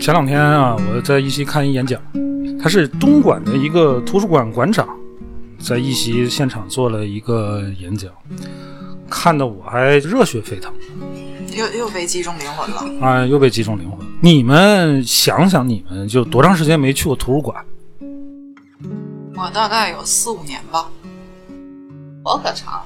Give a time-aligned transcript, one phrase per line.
[0.00, 2.00] 前两天啊，我在一席看一演讲，
[2.58, 4.88] 他是东莞的一个图书馆馆长，
[5.58, 8.10] 在一席现场做了一个演讲，
[9.10, 10.72] 看得我还热血沸腾
[11.54, 13.06] 又又被击中灵魂了。
[13.06, 13.98] 啊，又被击中灵魂。
[14.22, 17.62] 你们想想，你们就多长时间没去过图书馆？
[19.36, 20.88] 我大概有四五年吧。
[22.24, 22.82] 我可长，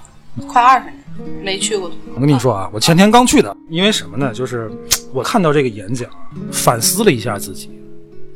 [0.49, 1.04] 快二十年
[1.43, 1.91] 没去过。
[2.15, 4.33] 我跟你说啊，我前天刚去的，因为什么呢？
[4.33, 4.71] 就是
[5.13, 6.09] 我看到这个演讲，
[6.53, 7.71] 反思了一下自己，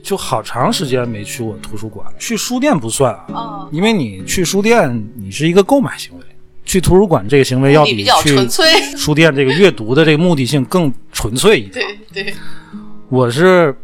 [0.03, 2.07] 就好长时间没去过图书馆。
[2.19, 6.25] 去书店不算啊，哦因为你去书店，你是一个购买行为；
[6.65, 8.37] 去图书馆这个行为要比去。
[8.97, 11.85] 书店这个阅读的这个目的性更纯粹一点。
[12.13, 12.35] 对对，
[13.09, 13.75] 我是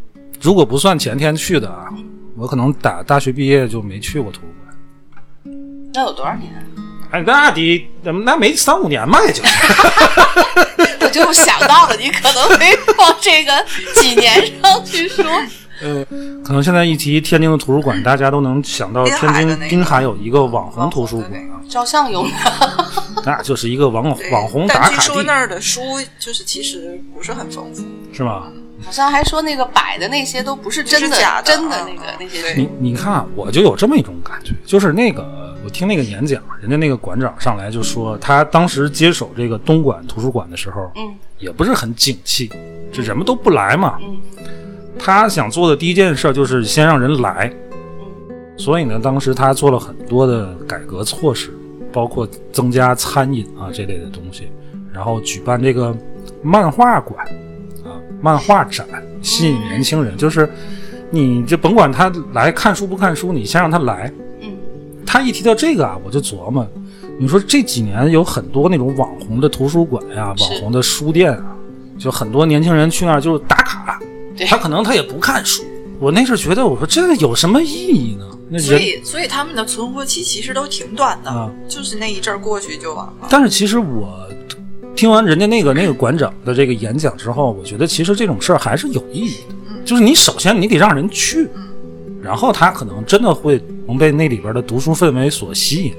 [0.40, 1.88] 如果不算前天去的啊，
[2.36, 5.54] 我可能打大学毕业就没去过图书馆。
[5.92, 6.52] 那有多少年？
[7.14, 7.88] 哎，那得
[8.24, 9.40] 那没三五年吧，也就。
[11.00, 15.24] 我就想到了，你可能会往这个几年上去说。
[15.80, 16.04] 呃，
[16.44, 22.36] 可能现在一提天津的图书馆，大家都能想到天津滨海有一个网红图书馆啊，照相用的，
[23.24, 25.82] 那就是一个网网红打卡地，说那儿的书
[26.18, 27.84] 就是其实不是很丰富。
[28.12, 28.44] 是吗？
[28.84, 32.54] 好像还说那个摆的那些都不是真的，假的真的嗯那个那些。
[32.54, 42.50] 你你看啊，我就有这么一种感觉，就是那个我听那个演讲，人家那个馆长上来就说，他当时接手这个东莞图书馆的时候，嗯也不是很景气，
[42.92, 43.98] 这人们都不来嘛。
[44.02, 44.16] 嗯
[44.96, 47.52] 他想做的第一件事就是先让人来，
[48.56, 51.52] 所以呢，当时他做了很多的改革措施，
[51.92, 54.48] 包括增加餐饮啊这类的东西，
[54.92, 55.94] 然后举办这个
[56.42, 57.26] 漫画馆
[57.84, 58.86] 啊、漫画展，
[59.20, 60.16] 吸引年轻人。
[60.16, 60.48] 就是
[61.10, 64.12] 你就甭管他来看书不看书，你先让他来。
[65.14, 66.66] 嗯，他一提到这个啊，我就琢磨，
[67.18, 71.56] 你说这几年有很多那种网红的图书馆呀、是网红的书店啊，
[71.96, 74.00] 就很多年轻人去那儿就是打卡，
[74.36, 75.62] 对他可能他也不看书。
[76.00, 78.26] 我那时候觉得，我说这个有什么意义呢？
[78.50, 83.28] 那，所以，所以他们的存活期其实都挺短的，啊就是那一阵儿过去就完了。
[83.30, 84.28] 但是其实我
[84.96, 89.54] 听完人家那个 那个馆长的这个演讲之后，我觉得其实这种事儿还是有意义的。
[89.84, 91.48] 就是你首先你得让人去，
[92.24, 95.94] 然后他可能真的会能被那里边的读书氛围所吸引。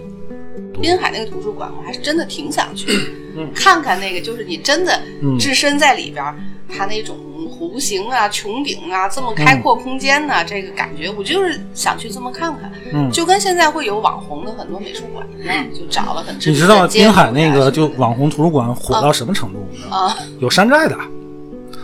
[0.81, 2.88] 滨海那个图书馆，我还是真的挺想去，
[3.56, 6.35] 看看那个，就是你真的嗯置身在里边儿，
[6.75, 7.16] 它那种
[7.47, 12.69] 弧形啊、穹顶啊，这么开阔空间呐、这个感觉，我就是想去这么看看。
[12.91, 19.59] 嗯就跟现在会有网红的很多美术馆一样，就找了很你知道滨海那个就网红图书馆火到什么程度
[19.90, 19.96] 吗？
[19.97, 20.97] 啊有山寨的。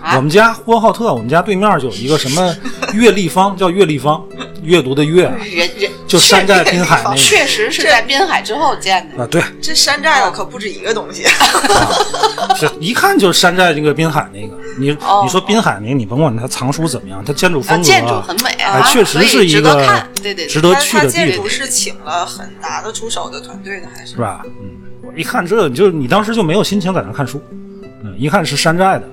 [0.01, 0.15] 啊。
[0.15, 2.55] 我们家呼和浩特，我们家对面就有一个什么
[2.93, 4.23] 阅立方，叫阅立方，
[4.63, 7.17] 阅读的阅啊，人人就山寨滨海那个。
[7.17, 9.23] 确实是在滨海之后建的。
[9.23, 11.23] 啊，对，这山寨的可不止一个东西。
[12.59, 14.57] 这一看就是山寨这个滨海那个。
[14.77, 15.21] 你哦。
[15.23, 20.09] 你说滨海那个，你甭管它藏书怎么样，它建筑啊，风格建筑很美哎啊，确实是一值得个看。
[20.15, 20.47] 对对对。
[20.47, 24.11] 值得去的地方，建筑是请了很拿得出手的团队的，还是。
[24.13, 24.41] 是吧？
[24.61, 24.69] 嗯，
[25.03, 27.41] 我一看这，就是你当时就没有心情在那看书，
[28.03, 29.03] 嗯，一看是山寨的。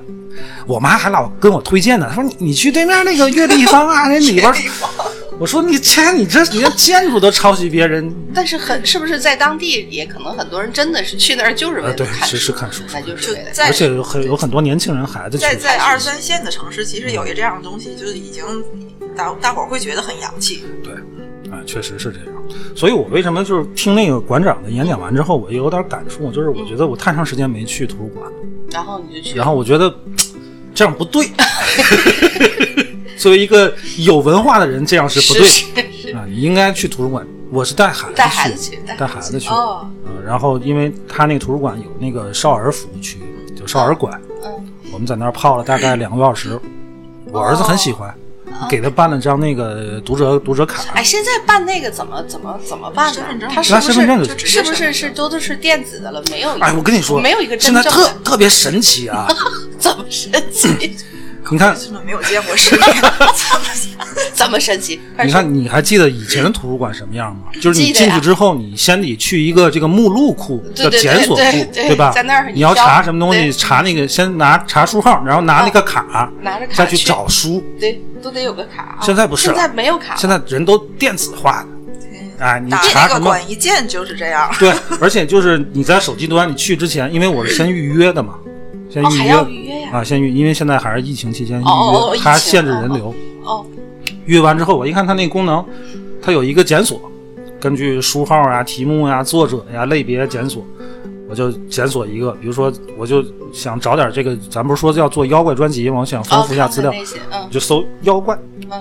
[0.67, 4.53] 我妈还老跟我推荐呢，她说你你去对面那个阅立方啊，那里边，
[5.39, 18.45] 我说你切，你这你连建筑都抄袭别人，但是很是不是在当地也可能很多人真的是去那儿就是为了看书，是是看书那就是为了而且有很有很多年轻人孩子在在二三线的城市，其实有一这样的东西，就是已经
[19.17, 20.65] 大大伙儿会觉得很洋气。
[20.83, 20.93] 对，
[21.53, 22.29] 啊，确实是这样。
[22.75, 28.37] 所以我为什么就是听那个馆长的演讲完之后，我有点感触，就是我觉得我太长时间没去图书馆了，
[28.73, 29.95] 然后你就去，然后我觉得
[30.75, 31.27] 这样不对。
[33.19, 36.25] 作为一个有文化的人，这样是不对啊！
[36.29, 37.27] 你应该去图书馆。
[37.51, 39.49] 我是带孩子带孩子去带带孩子去。
[39.49, 43.19] 哦，嗯，然后因为他那个图书馆有那个少儿服务区，
[43.57, 44.53] 就少儿馆，嗯，
[44.93, 46.61] 我们在那儿泡了大概两个多小时。
[47.33, 48.15] 我儿子很喜欢，
[48.69, 50.83] 给他办了张那个读者读者卡。
[50.95, 53.41] 哎，现在办那个怎么怎么怎么办呢身份？
[53.41, 56.23] 证他是不拿身份证就行是是不是是都都是电子的了？
[56.31, 56.67] 没有一个？
[56.67, 59.29] 哎，我跟你说，没有一个现在真正的，特特别神奇啊！
[59.79, 60.97] 怎么神奇？
[61.51, 63.65] 你看，真的没有见过世面， 怎么
[64.35, 65.01] 这么神奇？
[65.25, 67.43] 你看，你还记得以前的图书馆什么样吗？
[67.61, 71.43] 就是你进去之后，你先得去一个这个目录库，叫检索库，
[71.73, 72.11] 对对吧？
[72.13, 77.63] 在那儿你你要查什么东西，查那个先拿查书号，然后拿那个卡，拿着卡再去去找书。
[77.81, 78.99] 对，都得有个卡啊。
[79.01, 81.69] 现在不是了现在没有卡，现在人都电子化的，
[82.45, 83.15] 哎，你查什么？
[83.15, 84.51] 那个管一键就是这样。
[84.59, 88.35] 对，而且就是你在手机端，你去之前，因为我是先预约的嘛，
[88.91, 89.35] 先预约
[89.91, 93.15] 呀啊，先预，因为现在还是疫情期间预哦哦哦约，它限制人流。
[93.45, 93.65] 哦，
[94.27, 95.65] 约完之后，我一看它那功能，
[96.23, 97.01] 它有一个检索，
[97.59, 100.63] 根据书号啊、题目呀、作者呀、类别检索，
[101.29, 106.01] 我就检索一个，比如说我就想找点这个，咱不是说要做妖怪专辑吗？
[106.01, 106.93] 我想丰哦，富一下资料，
[107.51, 108.39] 就搜妖怪，
[108.71, 108.81] 嗯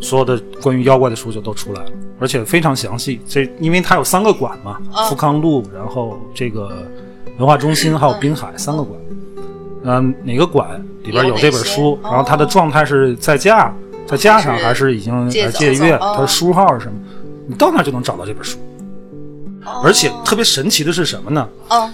[0.00, 1.90] 所有的关于妖怪的书就都出来了，
[2.20, 3.20] 而且非常详细。
[3.26, 6.86] 这因为它有三个馆嘛，嗯富康路，然后这个
[7.36, 8.96] 文化中心还有滨海三个馆。
[9.10, 9.17] 嗯，
[10.24, 11.98] 哪个馆里边有这本书？
[12.02, 13.74] 然后它的状态是在架，
[14.06, 15.94] 在架上还是已经借走呃借阅？
[15.96, 16.98] 哦它的书号是什么？
[17.46, 18.58] 你到那就能找到这本书。
[19.64, 21.48] 哦而且特别神奇的是什么呢？
[21.70, 21.92] 嗯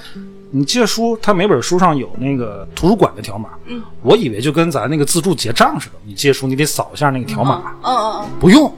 [0.56, 3.48] 你借书，它每本书上有那个图书馆的条码。
[3.66, 7.74] 嗯，我以为就跟咱那个自助结账似的，你借书你得扫一下那个条码。
[7.82, 8.72] 嗯嗯嗯不用，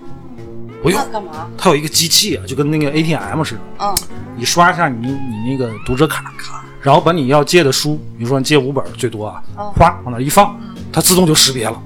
[0.83, 1.47] 不嗯，用那，干嘛？
[1.59, 3.95] 它有一个机器啊，就跟那个 ATM 似的，嗯
[4.39, 6.33] 你刷一下你你那个读者卡，
[6.87, 10.57] 然后把你要借的书，比如说你借五本最多啊，嗯哗往那一放，
[10.93, 11.83] 它自动就识别了，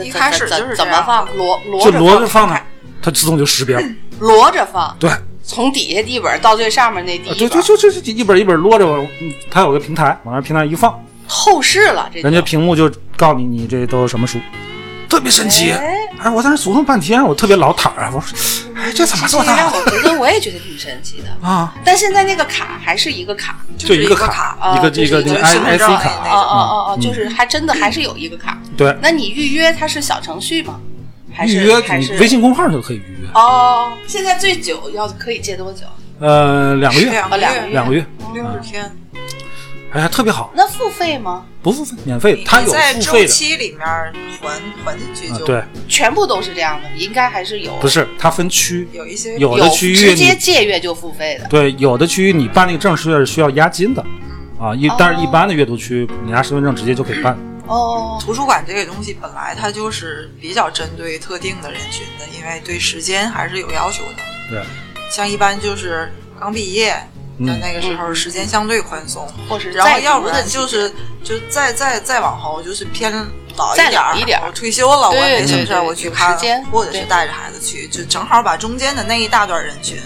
[0.00, 1.26] 一开始怎怎就是怎么放？
[1.36, 2.64] 摞摞就着摞着放那儿，
[3.02, 3.82] 它自动就识别了。
[4.20, 5.10] 摞着放，对，
[5.42, 9.04] 从底下第一本到最上面那第一本，对对，就就就一本一本摞着，往
[9.50, 14.38] 它有个平台，往那平台一放，透视了，这人家屏幕就告诉你你这都是什么书，
[15.14, 15.70] 特别神奇。
[15.70, 18.36] 哎哎，我在那琢磨半天，我特别老坦儿啊，我说，
[18.74, 21.28] 哎，这怎么做到我觉得我也觉得挺神奇的。
[21.46, 21.72] 啊？
[21.84, 28.58] 但现在那个卡还是一个卡，就是一个一个卡啊一个就是一个那个 I 身份 I C 证卡，那哦哦哦哦，嗯就是还真的还是有一个卡。
[28.76, 30.80] 对，那你预约它是小程序吗？
[31.32, 33.92] 还是预约还是你微信公号就可以预约，哦？
[34.06, 35.82] 现在最久要可以借多久？
[36.20, 38.90] 呃，两个月，两个月哦两个，两个月，六十天。
[39.94, 41.46] 哎呀，特别好，那付费吗？
[41.62, 43.28] 不付费，免费你，它有在周付费的。
[43.28, 44.12] 期里面还
[44.84, 47.72] 还进去就，啊对，全部都是这样的，应该还是有。
[47.76, 51.46] 不是它分区，有一些有的区域直接你借阅就付费的。
[51.46, 54.04] 对有的区域你办那个证是需要押金的，
[54.58, 57.38] 啊，一但是一般的阅读区你拿身份证直接就可以办，
[57.68, 64.22] 哦，图书馆这个东西本来它就是比较针对特定的人群的，因为对时间还是有要求的。
[64.50, 64.60] 对，
[65.08, 66.96] 像一般就是刚毕业
[67.38, 67.60] 的嗯。
[67.60, 70.90] 那个时候，时间相对宽松，或是然后要不然就是
[71.22, 73.12] 就再再再往后就是偏
[73.56, 73.74] 老
[74.16, 79.98] 一点儿，我退休了，我对也没什么事儿，我去看有时间，或者是带着孩子去，就正好把中间的那一大段人群，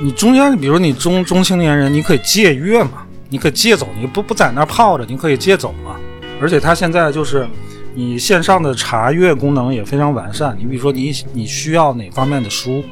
[0.00, 5.96] 你中间比如你中中青年人，你可以借阅嘛，你可以借走，你不不在那儿泡着，你可以借走嘛，
[6.40, 7.48] 而且它现在就是。
[7.96, 12.82] 你线上的查阅功能也非常完善，你比如说你你需要哪方面的书，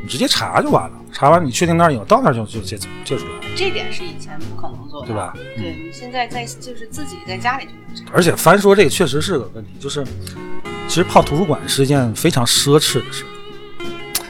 [0.00, 5.32] 你直接查就完了，查完你确定那儿有，到那儿就就借走借出来了，这点是以前不可能做的，对吧？
[5.56, 8.12] 对你现在在就是自己在家里就能查。
[8.12, 10.04] 而且凡说这个确实是个问题，就是
[10.88, 13.24] 其实泡图书馆是一件非常奢侈的事。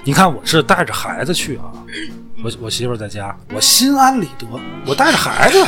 [0.05, 1.73] 你看，我是带着孩子去啊，
[2.45, 4.47] 我我媳妇儿在家，我心安理得，
[4.87, 5.67] 我带着孩子，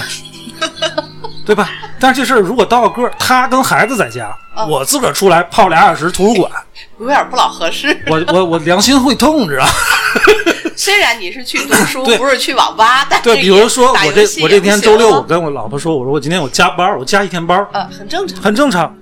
[1.47, 1.71] 对吧？
[1.99, 4.37] 但是这事儿如果到个，他跟孩子在家，
[4.69, 6.53] 我自个儿出来泡俩小时图书馆，
[7.01, 7.99] 有点不老合适。
[8.07, 9.71] 我我我良心会痛，你知道吗？
[10.79, 18.43] 虽然你是去读书，不是去网吧，但是对，比如说我这我这天周六，我跟我老婆说，我说我今天我加班儿，我加一天班儿，呃，很正常。
[18.43, 18.95] 很正常。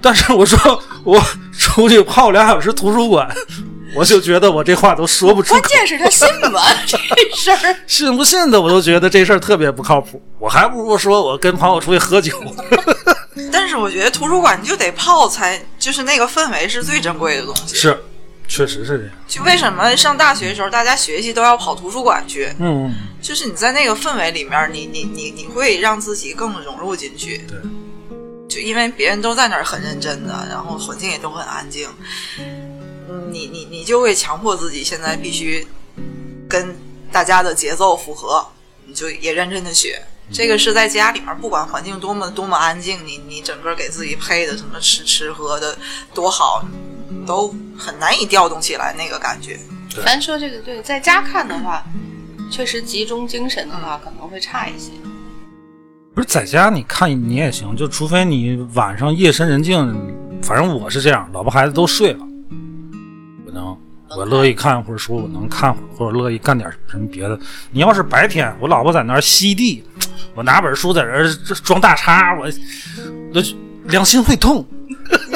[0.00, 1.20] 但是我说我
[1.58, 3.28] 出去泡两小时图书馆，
[3.96, 5.70] 我就觉得我这话都说不出口关。
[5.72, 6.60] 键是他信吗？
[6.86, 6.96] 这
[7.34, 10.22] 事儿信不信的，我都觉得这事儿特别不靠谱。
[10.38, 12.38] 我还不如说我跟朋友出去喝酒。
[13.50, 17.74] 但是我觉得图书馆你就得泡才，就是那个氛围是最珍贵的东西。
[17.74, 18.00] 是，
[18.46, 19.12] 确实是这样。
[19.26, 22.46] 就为什么上大学的时候大家学习都要跑图书馆去？
[22.58, 27.38] 嗯，嗯就是你在那个氛围里面，你你你你会让自己更融入进去。
[27.48, 27.58] 对，
[28.48, 31.88] 就因为别人都在那儿很认真的，然后环境也都很安静，
[32.38, 35.66] 嗯你你你就会强迫自己现在必须
[36.48, 36.76] 跟
[37.10, 38.46] 大家的节奏符合，
[38.86, 40.00] 你就也认真的学。
[40.32, 45.76] 这个是在家里面，不管环境多么多么安静，你你整个给自己配的什么吃吃喝的
[46.14, 46.64] 多好，
[47.26, 49.58] 都很难以调动起来那个感觉。
[50.04, 51.84] 咱说这个对，在家看的话，
[52.50, 54.90] 确实集中精神的话可能会差一些。
[56.14, 59.78] 不是在家你看你也行，就除非你晚上夜深人静，
[60.42, 62.20] 反正我是这样，老婆孩子都睡了，
[63.46, 63.76] 我能
[64.16, 67.38] 我乐意看会儿书，我能看会儿，或者乐意干点什么别的。
[67.72, 69.82] 你要是白天，我老婆在那儿吸地，
[70.34, 71.28] 我拿本书在这儿
[71.62, 72.46] 装大叉，我
[73.32, 73.42] 我
[73.84, 74.64] 良心会痛。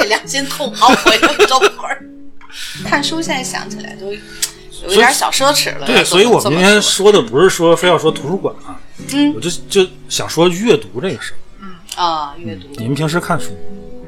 [0.09, 2.03] 那良心痛好悔了周会儿。
[2.83, 5.85] 看书现在想起来都有一点小奢侈了。
[5.85, 8.79] 对，所以我们今天说说的不是说非要说图书馆啊，
[9.13, 11.37] 嗯我就就想说阅读这个事儿。
[11.61, 13.51] 嗯啊，阅读你们平时看书，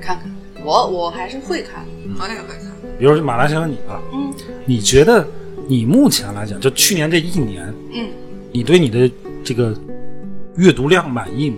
[0.01, 0.31] 看看，
[0.63, 1.86] 我我还是会看。
[2.20, 2.72] 我也会看。
[2.98, 4.34] 比如说马来先生你啊，嗯
[4.65, 5.25] 你觉得
[5.67, 8.10] 你目前来讲，就去年这一年，嗯，
[8.51, 9.10] 你对你的
[9.43, 9.74] 这个
[10.55, 11.58] 阅读量满意吗？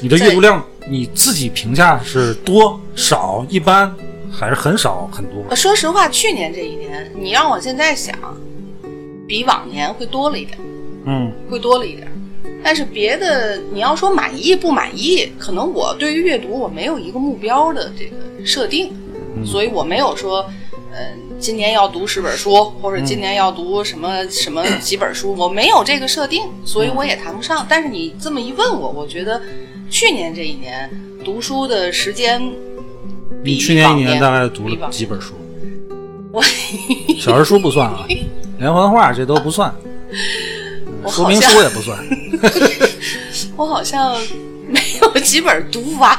[0.00, 3.94] 你的阅读量你自己评价是多少、一般，
[4.32, 5.44] 还是很少很多？
[5.50, 8.14] 呃说实话，去年这一年，你让我现在想，
[9.26, 10.58] 比往年会多了一点，
[11.04, 12.08] 嗯会多了一点。
[12.64, 18.92] 但是别的，你要说满意不满意，可能我对于阅读我没有一个目标的这个设定，
[19.44, 20.44] 所以我没有说，
[20.92, 27.64] 呃，今年要读十本书，或者今年要读什么什么几本书，我没有这个设定，所以我也谈不上。
[27.68, 29.40] 但是你这么一问我，我觉得
[29.90, 30.90] 去年这一年
[31.24, 32.40] 读书的时间
[33.42, 35.34] 比你去年一年大概读了几本书？
[36.30, 36.42] 我
[37.18, 38.06] 小人书不算啊，
[38.58, 39.74] 连环画这都不算，
[41.02, 41.98] 我说明书也不算。
[43.56, 44.14] 我好像
[44.68, 46.16] 没有几本读完，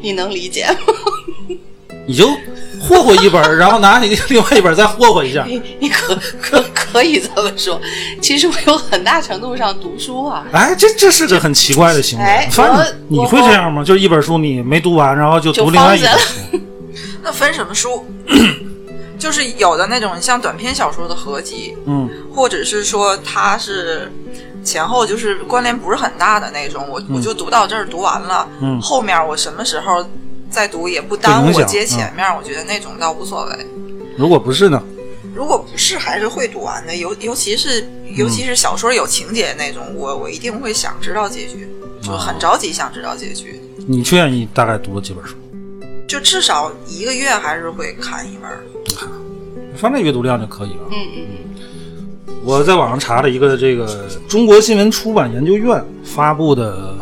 [0.00, 0.76] 你能理解吗？
[2.06, 2.28] 你就
[2.88, 5.44] 霍霍一本，然后拿你另外一本再霍霍一下。
[5.46, 7.80] 你你可可可以这么说，
[8.22, 12.24] 其实我有很大程度上读书啊，哎，这这是个很奇怪的行为。
[12.24, 13.82] 哎反正我你会这样吗？
[13.84, 16.34] 就是一本书你没读完，然后就就读另外一本书。
[17.22, 18.06] 那分什么书？
[19.18, 24.12] 就是有的那种像短篇小说的合集，嗯或者是说它是
[24.62, 30.06] 前后就是关联不是很大的那种，我、我就读到这儿读完了，嗯后面我什么时候
[30.50, 33.66] 再读也不耽误我接前面，我觉得那种倒无所谓。
[34.16, 34.82] 如果不是呢？
[35.34, 36.96] 如果不是，还是会读完的。
[36.96, 41.68] 尤尤其是尤其是小说有情节那种，我我一定会想知道结局，
[42.00, 43.60] 就很着急想知道结局。
[43.86, 45.34] 你去年你大概读了几本书？
[46.08, 48.64] 就至少一个月还是会看一本儿。
[49.76, 50.88] 反正阅读量就可以了。
[50.90, 56.96] 嗯嗯嗯我在网上查了一个这个中国新闻出版研究院发布的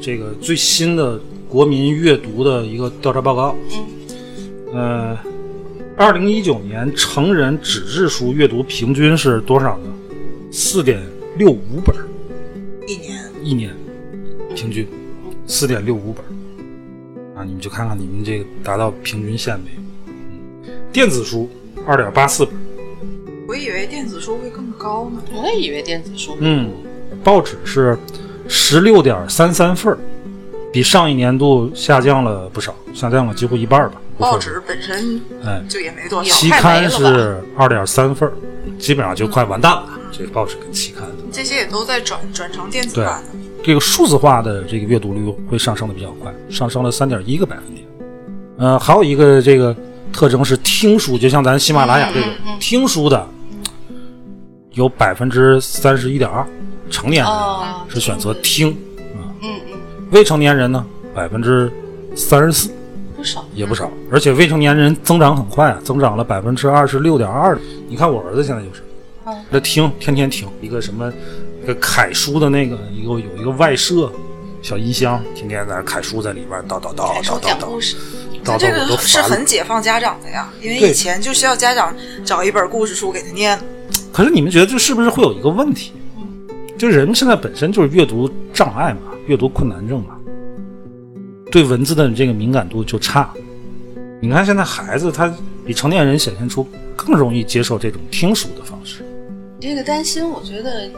[0.00, 1.18] 这个最新的
[1.50, 3.56] 国民阅读的一个调查报告。
[4.72, 5.18] 嗯，呃，
[5.96, 9.88] 二零一九年成人纸质书阅读平均是多少呢？
[10.52, 11.02] 四点
[11.36, 12.06] 六五本儿
[12.86, 13.74] 一年一年，
[14.54, 14.86] 平均
[15.44, 17.44] 四点六五本儿啊！
[17.44, 19.80] 你们就看看你们这个达到平均线没有？
[20.68, 21.50] 嗯，电子书
[21.84, 22.54] 二点八四本。
[23.48, 25.20] 我以为电子书会更高呢。
[25.32, 26.70] 我也以为电子书，嗯，
[27.24, 27.98] 报纸是
[28.46, 29.98] 十六点三三份儿，
[30.72, 34.00] 比上一年度下降了不少，下降了几乎一半儿吧。
[34.18, 38.30] 报纸本身哎，就也没多少，期刊是二点三份，
[38.78, 39.84] 基本上就快完蛋了。
[40.12, 43.28] 这个报纸跟期刊这些也都在转转成电子对版的。
[43.62, 47.86] 这个数字化的这个阅读率会上升的比较快，上升了三点一个百分点。
[48.58, 49.74] 呃，还有一个这个
[50.12, 53.26] 特征是听书，就像咱喜马拉雅这种嗯嗯嗯听书的，
[54.72, 56.46] 有百分之三十一点二，
[56.90, 58.89] 成年人哦是选择听，嗯嗯，
[60.10, 61.70] 未成年人呢百分之
[62.16, 62.70] 三十四，
[63.16, 67.58] 不少，也不少，而且未成年人增长很快啊，增长了百分之二十六点二。
[67.88, 68.82] 你看我儿子现在就是，
[69.26, 71.12] 嗯他听天天听一个什么，
[71.62, 74.10] 一个凯叔的那个一个有一个外设
[74.62, 77.58] 小音箱，天天在那凯叔在里边叨叨叨叨叨
[78.44, 83.58] 叨这个是很解放家长的呀，因为以前就需要家长找一本故事书给他念。
[84.12, 85.92] 可是你们觉得这是不是会有一个问题？
[86.78, 90.16] 就人现在本身就是阅读障碍嘛，阅读困难症嘛，
[91.52, 93.32] 对文字的这个敏感度就差。
[94.20, 95.32] 你看现在孩子他
[95.64, 99.04] 比成年人显现出更容易接受这种听书的方式。
[99.60, 100.90] 你这个担心，我觉得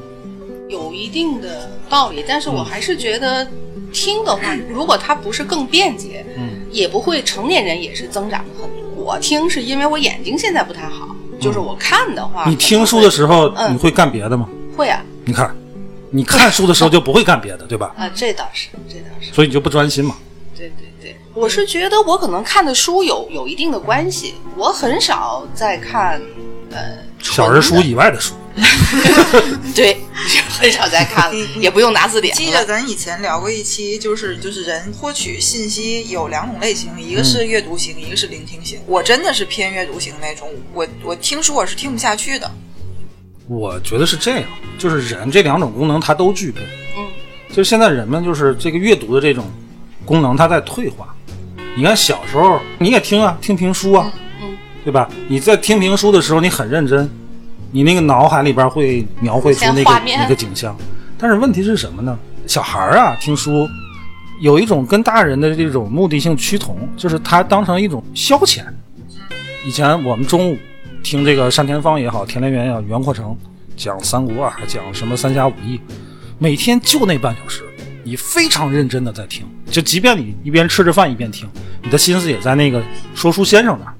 [0.67, 3.47] 有一定的道理，但是我还是觉得
[3.93, 9.05] 听的话， 如果它不是更便捷，嗯，也不会成年人也是增长的很多。
[9.05, 14.49] 我听是因为我眼睛现在不太好，就是我看的话，你听书的时候嗯你会干别的吗？
[14.75, 15.55] 会啊你看，
[16.14, 17.95] 你看书的时候就不会干别的，对吧？
[17.97, 20.16] 啊，这倒是，这倒是，所以你就不专心嘛。
[20.54, 26.21] 对对对，我是觉得我可能看的书有有一定的关系，我很少在看
[26.71, 28.35] 呃小人书以外的书，
[29.75, 29.97] 对，
[30.61, 32.37] 很少在看了，也不用拿字典。
[32.37, 38.78] 记得咱以前聊过一期，就是就是人获取信息有两种类型，一个是阅读型，一个是聆听型。
[38.87, 42.50] 我真的是偏阅读型那种，我我听书我是听不下去的。
[43.49, 44.44] 我觉得是这样，
[44.78, 46.61] 就是人这两种功能它都具备。
[46.96, 47.06] 嗯，
[47.49, 49.44] 就是现在人们就是这个阅读的这种
[50.04, 51.14] 功能，它在退化。
[51.76, 55.08] 你看小时候你也听啊，听评书啊，嗯对吧？
[55.28, 57.11] 你在听评书的时候，你很认真，
[57.70, 60.76] 你那个脑海里边会描绘出那个那个景象。
[61.18, 62.18] 但是问题是什么呢？
[62.46, 63.68] 小孩儿啊，听书
[64.40, 68.64] 有一种跟大人的这种目的性趋同，就是他当成一种消遣。
[69.64, 70.58] 以前我们中午
[71.02, 73.37] 听这个单田芳也好，田连元也好，袁阔成
[73.76, 75.80] 讲三国啊，讲什么三侠五义，
[76.38, 77.64] 每天就那半小时，
[78.04, 81.49] 你非常认真的在听，就即便你一边吃着饭一边听，
[81.82, 82.82] 你的心思也在那个
[83.14, 83.94] 说书先生那儿。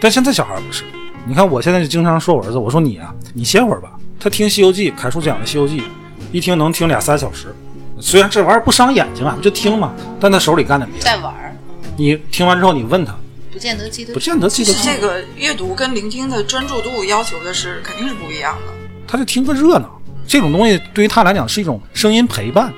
[0.00, 0.84] 但现在小孩不是，
[1.26, 3.90] 你看我现在就经常说我儿子，我说你啊，你歇会儿吧。
[4.18, 5.80] 他听《西游记》，凯叔讲的《西游记》，
[6.32, 7.54] 一听能听俩仨小时。
[8.00, 11.04] 虽然这玩意儿不伤眼睛啊，就听嘛，但他手里干点别的。
[11.04, 11.54] 在玩儿，
[11.96, 13.14] 你听完之后，你问他，
[13.54, 18.72] 不见得记得不见得记得这个阅读跟聆听的专注度要求的是肯定是不一样的。
[19.06, 20.00] 他就听个热闹。
[20.26, 22.74] 这种东西对于他来讲是一种声音陪伴。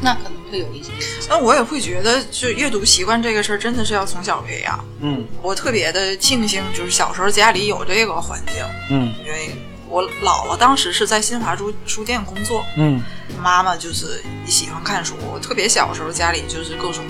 [0.00, 0.92] 那可能会有一些。
[1.28, 4.84] 那我也会觉得，就阅读习惯这个事儿，真的是要从小培养。
[5.00, 9.50] 嗯我特别的庆幸，就是小时候家里有这个环境，嗯因为
[9.88, 13.02] 我姥姥当时是在新华书书店工作，嗯
[13.42, 15.14] 妈妈就是喜欢看书。
[15.32, 17.02] 我特别小的时候，家里就是各种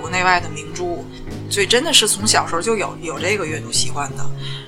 [0.00, 1.04] 国内外的名著，
[1.50, 4.24] 所以真的是从小时候就有有这个阅读习惯的。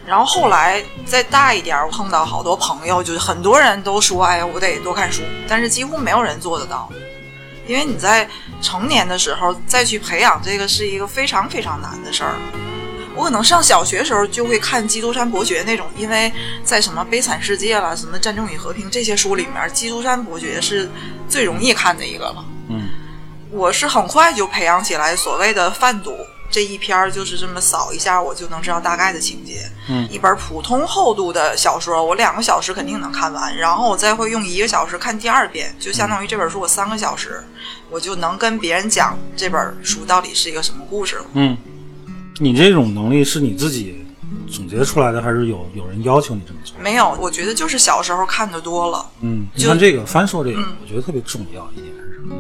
[0.06, 6.88] 然后后来再大一点儿，我碰到好多朋友，就是很多人都说：“哎呀，我得多看书。”但是几乎没有人做得到，
[7.66, 8.26] 因为你在
[8.62, 12.34] 成年的时候再去培养这个是一个非常非常难的事儿。
[13.14, 16.32] 我可能上小学时候就会看《基督山伯爵》那种，因为
[16.62, 20.88] 在什么《悲惨世界》了、什么《战争与和平》这些书里面，基督山伯爵是
[21.28, 22.44] 最容易看的一个了。
[22.70, 22.88] 嗯
[23.50, 26.14] 我是很快就培养起来所谓的泛读，
[26.50, 29.60] 这一篇儿就是这么扫一下，我就能知道大概的情节。
[29.88, 37.42] 嗯一本普通厚度的小说，我两个小时肯定能看完，然后我再会用一个小时看第二遍，就相当于这本书我三个小时，
[37.90, 41.24] 我就能跟别人讲这本书到底是一个什么故事了。
[41.34, 41.56] 嗯，
[42.38, 44.04] 你这种能力是你自己
[44.50, 46.74] 总结出来的，还是有有人要求你这么做？
[46.80, 49.06] 没有，我觉得就是小时候看的多了。
[49.20, 52.34] 嗯，你看这个翻说这个嗯，我觉得特别重要一点是什么？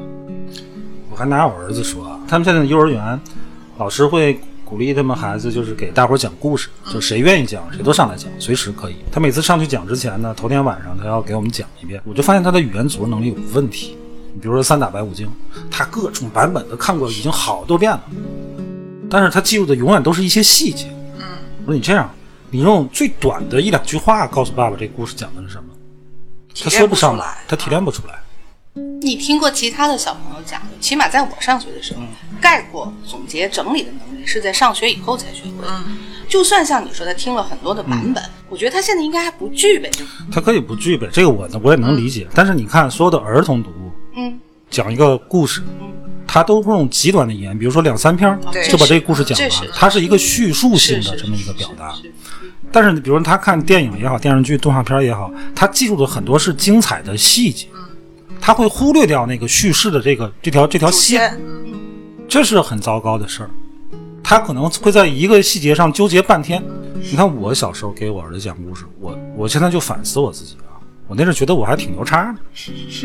[1.10, 3.18] 我还拿我儿子说啊，他们现在幼儿园
[3.78, 8.96] 老师会鼓励他们孩子，就是给大伙儿讲故事，就谁愿意讲，谁都上来讲，随时可以。
[9.10, 13.96] 他每次上去讲之前呢，头天晚上他要给我们讲一遍，我就发现他的语言组织能力有问题。
[14.34, 15.26] 你比如说《三打白骨精》，
[15.70, 18.02] 他各种版本都看过，已经好多遍了，
[19.08, 20.86] 但是他记住的永远都是一些细节。
[21.16, 21.24] 嗯，
[21.64, 22.10] 我说你这样，
[22.50, 25.70] 你用最短的一两句话告诉爸爸这故事讲的是什么，
[26.62, 28.14] 他说不上来，他提炼不出来。
[29.00, 30.68] 你听过其他的小朋友讲的？
[30.80, 32.00] 起码在我上学的时候，
[32.40, 35.68] 概括、总结、整理的能力是在上学以后才学会的。
[35.86, 39.90] 嗯，就算像你说的听了很多的版本，我觉得他现在应该还不具备。
[40.32, 42.26] 他可以不具备这个我，我也能理解。
[42.34, 44.38] 但是你看，所有的儿童读物嗯，
[44.70, 45.62] 讲一个故事，
[46.26, 49.72] 他都是用极短的语言，比如说两三篇儿就把这个故事讲了。
[49.74, 51.94] 它是一个叙述性的这么一个表达
[52.70, 57.66] 但是，比如他看电影也好，电视剧、动画片也好，他记住的很多是精彩的细节，
[58.48, 61.38] 他会忽略掉那个叙事的这个这条这条线。
[62.26, 63.50] 这是很糟糕的事儿。
[64.24, 66.64] 他可能会在一个细节上纠结半天。
[66.94, 72.38] 你看，我小时候给我儿子讲故事，我我现在就反思我自己啊，我那阵觉得我还挺牛叉的。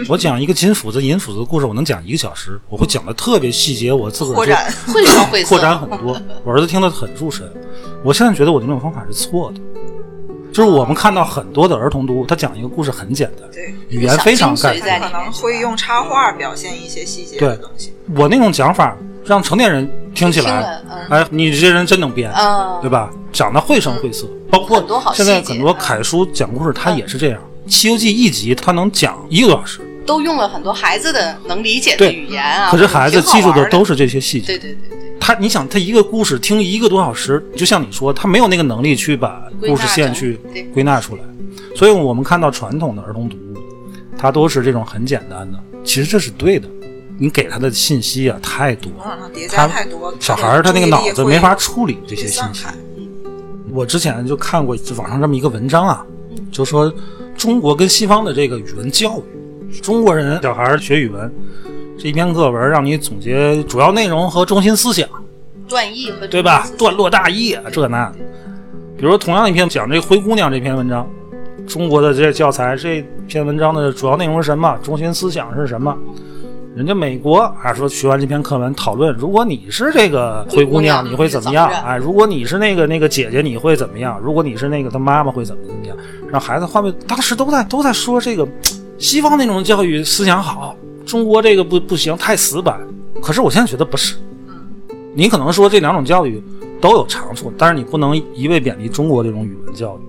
[0.07, 4.73] 我讲一个金斧子、银斧子的故事，我能讲一个小时，我会讲的特别细节，我自个儿就扩展。
[4.87, 6.17] 绘声绘色， 扩展很多。
[6.45, 7.45] 我儿子听得很入神。
[8.01, 9.59] 我现在觉得我的那种方法是错的，
[10.53, 14.85] 就是我们看到很多的儿童读物，他讲一个故事很简单，对，语言非常概括小精髓。
[14.85, 17.91] 在里可能会用插画表现一些细节的东西。
[18.15, 23.09] 我那种讲法让成年人听起来哎，你这人真能编，嗯对吧？
[23.31, 24.85] 讲的绘声绘色，包括
[25.15, 27.39] 现在很多凯叔讲故事，他也是这样。
[27.73, 32.69] 《西游记》一集他能讲一个多小时，都用了很多孩子的能理解的语言啊。
[32.69, 34.45] 可是孩子记住的的都是这些细节。
[34.45, 40.37] 对对对对，他，你想，他一个故事听一个多小时，就像你说，他没有那个能力去把故事线去
[40.73, 41.21] 归纳出来。
[41.77, 43.57] 所以我们看到传统的儿童读物，
[44.17, 45.57] 它都是这种很简单的。
[45.81, 46.67] 其实这是对的，
[47.17, 48.91] 你给他的信息啊太多，
[49.49, 52.65] 他太多，小孩儿他那个脑子没法处理这这些信息。
[53.71, 56.05] 我之前就看过网上这么一个文章啊，
[56.51, 56.93] 就说
[57.37, 61.33] 中国跟西方的这个语文教育，中国人小孩学语文，
[61.97, 65.07] 这一篇课文让你总结主要内容和中心思想，
[65.67, 66.67] 段意和对吧？
[66.77, 68.11] 段落大意啊，这那。
[68.97, 71.07] 比如说，同样一篇讲这灰姑娘这篇文章，
[71.67, 74.77] 中国的这教材这篇文章的主要内容是什么？
[74.81, 75.95] 中心思想是什么？
[76.75, 81.69] 人家美国啊说学完这篇课文讨论，如果你是这个灰姑娘，你会怎么样？
[81.85, 84.19] 哎，如果你是那个那个姐姐，你会怎么样？
[84.19, 85.95] 如果你是那个他妈妈会怎么怎么样？
[86.31, 88.47] 让孩子画面，当时都在都在说这个
[88.97, 92.79] 西方那种教育思想好，中国这个不不行，太死板。
[93.21, 94.15] 可是我现在觉得不是，
[95.13, 96.41] 你可能说这两种教育
[96.81, 100.01] 都有长处，但是你不能一味贬低中国这种语文教育。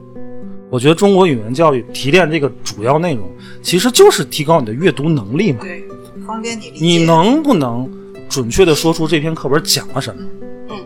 [0.70, 3.30] 我觉得中国语文教育提炼这个主要内容，
[3.62, 5.59] 其实就是提高你的阅读能力嘛。
[5.61, 5.85] 对，
[6.26, 6.85] 方便你理解。
[6.85, 7.88] 你能不能
[8.28, 10.22] 准确的说出这篇课文讲了什么。
[10.70, 10.76] 嗯，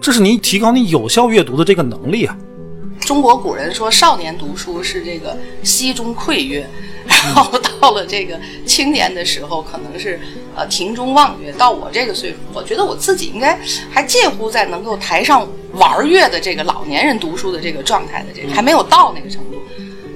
[0.00, 2.36] 这是你提高你有效阅读的这个能力啊。
[3.00, 6.66] 中国古人说，少年读书是这个溪中窥月，
[7.06, 10.18] 然后到了这个青年的时候，可能是
[10.56, 11.52] 呃庭中望月。
[11.52, 13.58] 到我这个岁数，我觉得我自己应该
[13.90, 19.62] 还介乎在能够台上玩乐的这个老年人读书的这个状态的这个，还没有到那个程度。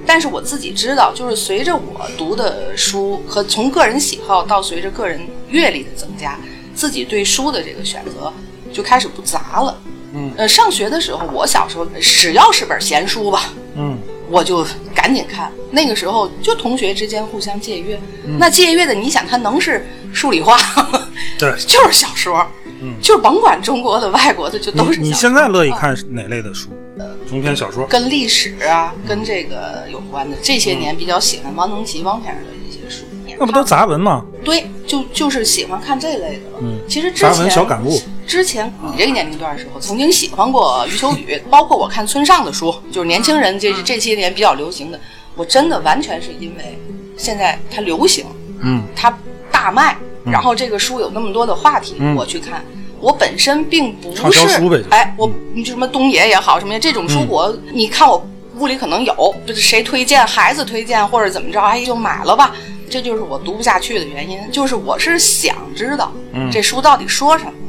[0.07, 6.39] 但是我自己知道，就是随着我读的书和从个人喜好到随着个人阅历的增加，
[6.73, 8.33] 自己对书的这个选择
[8.73, 9.77] 就开始不杂了。
[10.13, 13.97] 嗯，呃，上学的时候，我小时候只要是本闲书吧，嗯，
[14.29, 15.51] 我就赶紧看。
[15.71, 17.99] 那个时候就同学之间互相借阅，
[18.39, 20.57] 那借阅的，你想它能是数理化？
[21.37, 22.43] 对就是小说，
[22.81, 26.69] 嗯就是甭管中国的、外国的，就都你你现在乐意看哪类的书？
[26.97, 27.85] 呃中篇小说。
[27.85, 30.35] 跟历史啊，跟这个有关的。
[30.41, 33.03] 这些年比较喜欢汪曾祺、汪先生的一些书。
[33.39, 34.25] 那不都杂文吗？
[34.43, 36.59] 对，就就是喜欢看这类的了。
[36.61, 44.99] 嗯其实之杂文前小感悟之前你这个年龄段的时候，曾经喜欢过余秋雨，包括我看村上的书，就是年轻人这这些年比较流行的。
[45.35, 46.77] 我真的完全是因为
[47.17, 48.27] 现在它流行，
[48.61, 49.11] 嗯，它
[49.51, 52.63] 大卖，然后这个书有那么多的话题，嗯我去看。
[52.99, 58.23] 我本身并不是哎，我就什么东野也好，什么这种书嗯我，你看我
[58.59, 62.53] 屋里可能有，就是谁推荐，孩子推荐或者怎么着，哎，就买了吧。
[62.91, 67.51] 这就是我读不下去的原因，就是我是想知道嗯这书到底说什么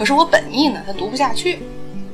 [0.00, 1.58] 可是我本意呢，它读不下去，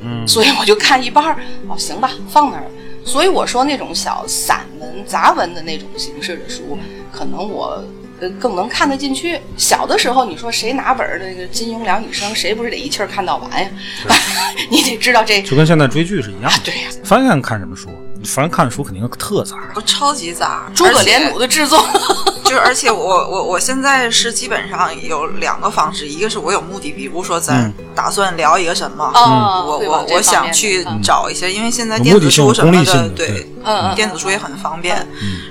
[0.02, 1.36] 嗯所以我就看一半儿，
[1.68, 2.70] 哦，行吧，放那儿了。
[3.04, 6.76] 所以我说那种小散文、杂文的那种形式的书，
[7.12, 7.80] 可能我
[8.18, 9.38] 呃更能看得进去。
[9.56, 13.70] 小的时候，你说谁拿本儿那个金庸、梁羽生，谁不是得一气儿看到完呀？
[14.68, 16.58] 你得知道这就跟现在追剧是一样的。
[16.66, 17.88] 对呀、翻看看什么书，
[18.26, 19.56] 凡看书肯定特杂。
[19.74, 21.82] 我超级杂，诸葛连弩的制作，
[22.44, 27.74] 就是，而且我我我现在是基本上有两个方式，一个是我有目的，比如说咱嗯。
[27.94, 31.00] 打算聊一个什么，嗯我我我想去嗯。
[31.02, 33.46] 找一些，因为现在电子书什么的，对
[33.94, 35.06] 电子书也很方便。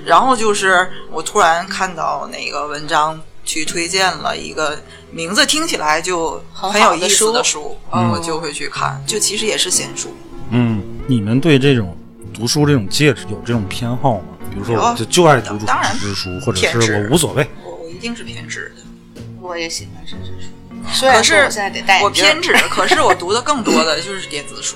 [0.05, 4.79] 然后就是我突然看到哪个文章去推荐了一个
[5.11, 10.15] 名字听起来就很很有意思的书的书，嗯我就会去看，就其实也是闲书。
[10.51, 11.97] 嗯，你们对这种
[12.35, 14.25] 读书这种介质有这种偏好吗？
[14.51, 17.47] 比如说，我就就爱读当然纸质书，或者是我无所谓。
[17.63, 20.47] 我我一定是偏执的，我也喜欢纸质书。
[20.91, 24.75] 虽然可是说我现在得戴我偏执，可是我读的更多的就是电子书。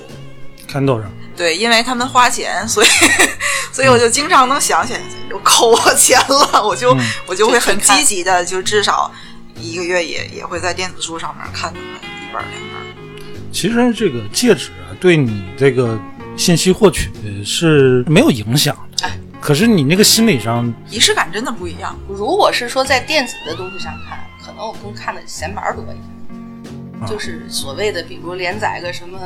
[0.68, 2.88] Kindle 上，对，因为他们花钱，所以
[3.74, 9.12] 所以我就经常能想起来，就扣我钱了，我就、嗯我就会很积极的，就至少
[9.60, 13.52] 一个月也也会在电子书上面看那么一本两本。
[13.52, 16.00] 其实这个戒指啊，对你这个
[16.40, 17.12] 信息获取
[17.46, 19.06] 是没有影响的。
[19.06, 21.98] 哎可是你那个心理上，仪式感真的不一样。
[22.10, 29.18] 如果是说在电子的东西上看，可能我更看的闲白儿多一点，啊就是所谓的，比如连载个什么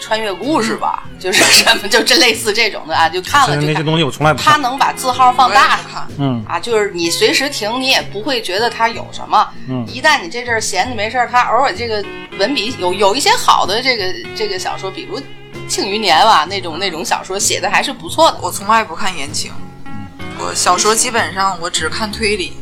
[0.00, 3.72] 穿越故事吧， 就是什么就这类似这种的啊，就看了就看。
[3.72, 4.52] 那些东西我从来不看。
[4.52, 9.44] 他能把字号放大是看，嗯，啊，就是你随时停，你也不会觉得它有什么。
[9.68, 12.02] 嗯一旦你这阵儿闲着没事儿，他偶尔这个
[12.38, 14.04] 文笔有有一些好的这个
[14.36, 15.18] 这个小说，比如
[15.68, 18.38] 《庆余年》吧，那种那种小说写的还是不错的。
[18.40, 19.50] 我从来不看言情，
[20.38, 22.52] 我小说基本上我只看推理。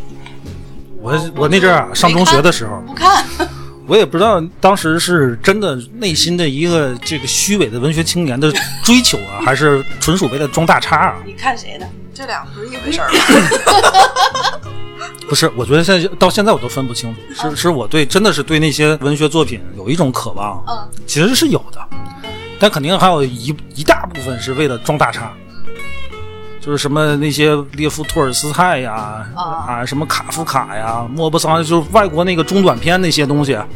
[1.01, 3.25] 我我那阵儿啊，上中学的时候，不看，
[3.89, 8.53] 我也不知道当时是真的内心的一个这个虚伪的文学青年的
[8.85, 11.17] 追求啊，还是纯属为了装大叉啊？
[11.25, 11.89] 你看谁的？
[12.13, 14.61] 这两个不是一回事儿吧？
[15.27, 21.81] 不是，我觉得现在到现在我都分不清楚，是是我对真的是对那些文学作品有一种渴望，嗯，其实是有的，
[22.61, 25.33] 但肯定还有一一大部分是为了装大叉，
[26.61, 33.67] 就是什么那些列夫·托尔斯泰呀，啊啊，什么卡夫卡呀，莫泊桑，就是外国那个中短篇那些东西，啊，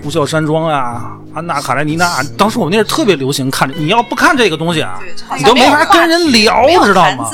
[0.00, 5.00] 呼啸山庄啊，安娜·卡列尼娜，当时我们那阵儿特别流行看，你要不看这个东西啊
[5.36, 7.28] 你都没法跟人聊知道吗？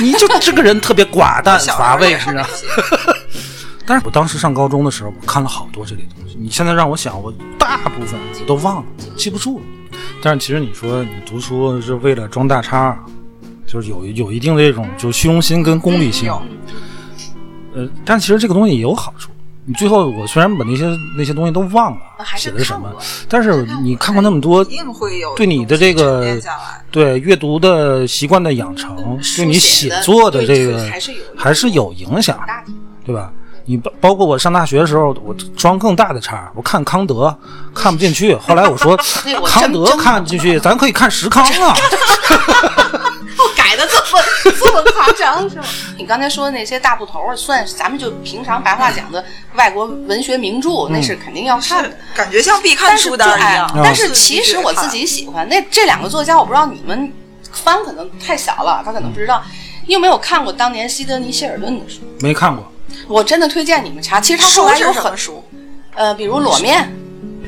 [0.00, 2.48] 你就这个人特别寡淡 乏味，也是是吧
[3.88, 6.36] 但是我当时上高中的时候，我看了好多这类东西。
[6.38, 8.84] 你现在让我想，我大部分我都忘了，
[9.16, 9.64] 记不住了。
[10.22, 12.96] 但是其实你说你读书是为了装大叉，
[13.66, 16.26] 就是有有一定的这种就是虚荣心跟功利性。
[16.26, 16.42] 有
[17.74, 19.30] 呃，但其实这个东西也有好处。
[19.68, 20.84] 你最后我虽然把那些
[21.18, 21.98] 那些东西都忘了
[22.36, 22.88] 写的是什么
[23.28, 26.38] 但是你看过那么多一，定会有对你的这个。
[26.88, 28.96] 对阅读的习惯的养成，
[29.36, 32.40] 对你写作的这个还是有还是有影响
[33.04, 33.30] 对吧？
[33.66, 37.36] 你包包括我上大学的时候，我装更大的叉，我看康德
[37.74, 41.74] 看不进去，后来我说 那我真康德真看不进去，咱可以看石康啊。
[43.38, 44.22] 我改的这么
[44.58, 45.64] 这么夸张是吗？
[45.98, 49.22] 你刚才说的那些大部头儿，算咱们就平常白话讲的
[49.54, 51.90] 外国文学名著，那是肯定要看的。
[52.14, 53.80] 感觉像必看书单一样哎。
[53.84, 57.12] 但是是其实我自己喜欢那这两个作家，我不知道你们
[57.52, 59.42] 翻可能太小了，他可能不知道。
[59.86, 62.00] 你有没有看过当年西德尼·希尔顿的书？
[62.20, 62.72] 没看过。
[63.08, 64.20] 我真的推荐你们查。
[64.20, 65.44] 其实他后来有很什么书？
[65.94, 66.92] 呃，比如《裸面》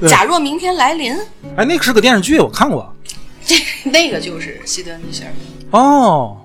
[0.01, 1.14] 对假若明天来临》，
[1.57, 2.94] 哎，那个是个电视剧，我看过。
[3.44, 3.57] 这
[3.90, 5.81] 那个就是西德尼·希尔顿。
[5.81, 6.37] 哦，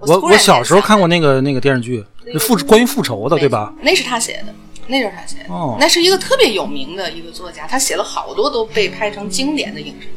[0.00, 2.04] 我我小时候看过那个那个电视剧，
[2.40, 3.72] 复关于复仇的，对吧？？
[3.80, 4.54] 那是他写的，
[4.86, 5.54] 那就是他写的。
[5.54, 10.08] 哦那是一个特别有名的一个作家，他写了好多都被拍成经典的影视。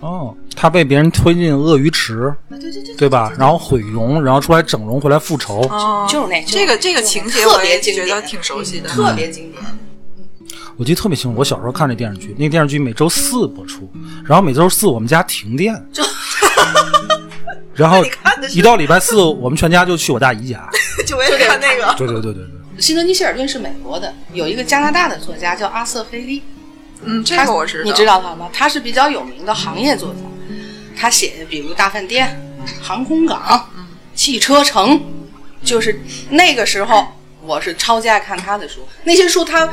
[0.00, 3.32] 哦，他被别人推进鳄鱼池，啊，对对对对吧？
[3.38, 5.60] 然后毁容，然后出来整容回来复仇。
[5.70, 8.88] 哦就是那这个这个情节我也觉得挺熟悉的。
[8.88, 9.62] 特别经典。
[10.76, 13.90] 我记得特别清楚，我小时候看这电视剧，那个电视剧每周四播出，
[14.26, 15.74] 然后每周四我们家停电，
[17.74, 18.04] 然后
[18.52, 20.68] 一到礼拜四，我们全家就去我大姨家。
[21.06, 21.94] 就为了看那个。
[21.96, 26.42] 对对对对对，西德尼·希尔顿是美国的，有一个加拿大的作家叫阿瑟·菲利，
[27.04, 27.84] 嗯，这个我知道。
[27.84, 28.48] 你知道他吗？
[28.52, 30.20] 他是比较有名的行业作家，
[30.98, 32.40] 他写的比如大饭店、
[32.80, 33.70] 航空港、
[34.14, 35.00] 汽车城，
[35.64, 37.06] 就是那个时候
[37.42, 39.68] 我是超级爱看他的书，那些书他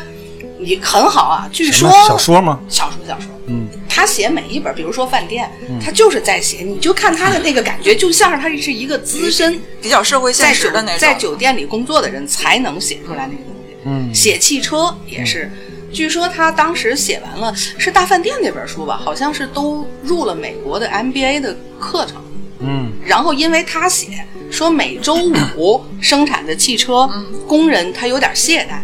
[0.60, 2.60] 你很好啊，据说小说吗？
[2.70, 5.50] 小说小说，嗯，他写每一本，比如说饭店，
[5.84, 11.00] 他就是在写，你就看他的那个感觉，就像是他是一个资深比较社会现实的那种。
[11.00, 13.76] 在酒店里工作的人才能写出来那个东西。
[13.86, 15.52] 嗯写汽车也是，
[15.94, 22.18] 据说他当时写完了是《大饭店》那本书吧，好像是都入了美国的 MBA 的课程。
[22.60, 25.16] 嗯然后因为他写说每周
[25.58, 27.10] 五生产的汽车
[27.46, 28.80] 工人他有点懈怠，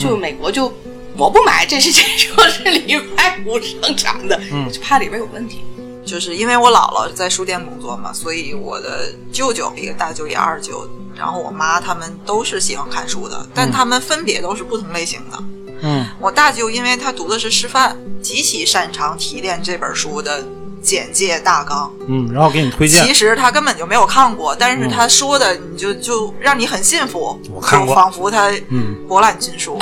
[0.00, 0.72] 就美国就
[1.16, 4.40] 我不买，这是 这车是礼拜五生产的，
[4.72, 5.60] 就怕里边有问题。
[6.06, 15.42] 就是因为我姥姥在书店工作嘛，所以我的舅舅一个大舅一二舅，然后我妈他们都是喜欢看书的，但他们分别都是不同类型的。
[15.84, 20.42] 嗯我大舅因为他读的是师范，极其擅长提炼这本书的
[20.82, 21.92] 简介大纲。
[22.08, 23.12] 嗯，然后给你推荐其。
[23.12, 29.78] 实他根本就没有看过，但是他说的你就就让你很信服，我看过就仿佛他嗯博览群书。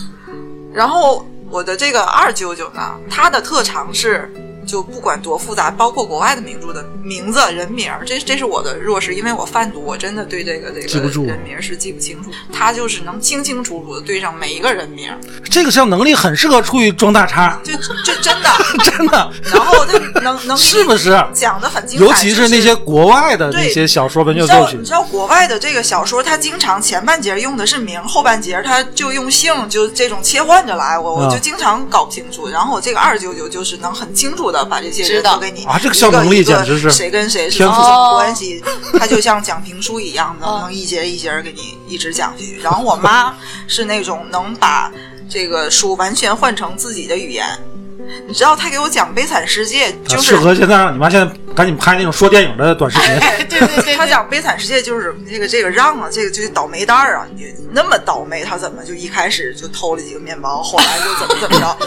[0.72, 4.32] 然后我的这个二舅舅呢，他的特长是。
[4.70, 12.30] 就不管多复杂，包括国外的名著的名字、人名儿，这这是我的弱势，因为我贩毒，我真的对这个这个人名儿是记不清楚。
[12.52, 15.18] 他就是能清清楚楚的对上每一个人名儿，
[15.50, 17.72] 这个项能力很适合出去装大叉，就
[18.04, 18.50] 就真的，
[18.96, 21.10] 真的然后他能能 是不是？
[21.34, 32.48] 讲的很精彩，尤其是那些国外的那些小说文学作品你知，道国外的这个小说，它经常前半截用的是名，后半截它就用姓，就这种切换着来，我我啊就经常搞不清楚。
[32.48, 38.62] 然后我这个二舅舅就是能很清楚的把这些知道人都给你啊这个一效能力简直是谁跟谁是天赋什么关系，
[38.98, 42.60] 他就像讲评书一样，能哦能一节一节给你一直讲下去。
[42.60, 43.34] 然后我妈
[43.66, 44.90] 是那种能把
[45.28, 47.46] 这个书完全换成自己的语言。
[48.26, 53.08] 你知道他给我讲《悲惨世界》，就是适合现在让你妈现在赶紧拍那种说电影的短视频。
[53.48, 61.78] 对对对 他讲悲惨世界就是这个这个让啊，这个就是倒霉蛋儿啊，你你那么倒霉，他怎么就一开始就偷了几个面包，后来就怎么怎么着，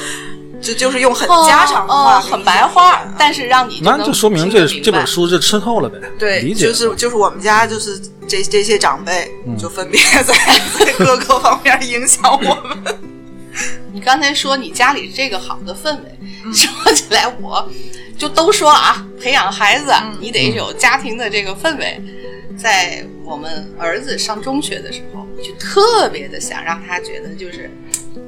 [0.64, 10.34] 就就是用很家常的话、哦，很白话，但是让你能那就说明这听得明白这本书就吃透了呗，对，理解就是就是我们家就是这这些长辈嗯就分别在
[10.80, 12.78] 在各个方面影响我们。
[13.94, 17.70] 你刚才说你家里这个好的氛围，嗯说起来我
[18.18, 22.02] 就都说啊，培养孩子嗯你得有家庭的这个氛围。
[22.56, 27.70] 在我们儿子上中学的时候，就特别的想让他觉得就是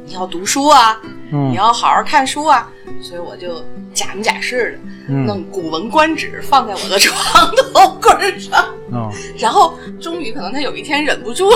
[0.03, 0.99] 你要读书啊，
[1.31, 2.69] 嗯你要好好看书啊，
[3.01, 8.53] 所以我就假模假式的、嗯弄《古文观止》放在我的床头柜上。
[8.91, 11.49] 啊，然后终于可能他有一天忍不住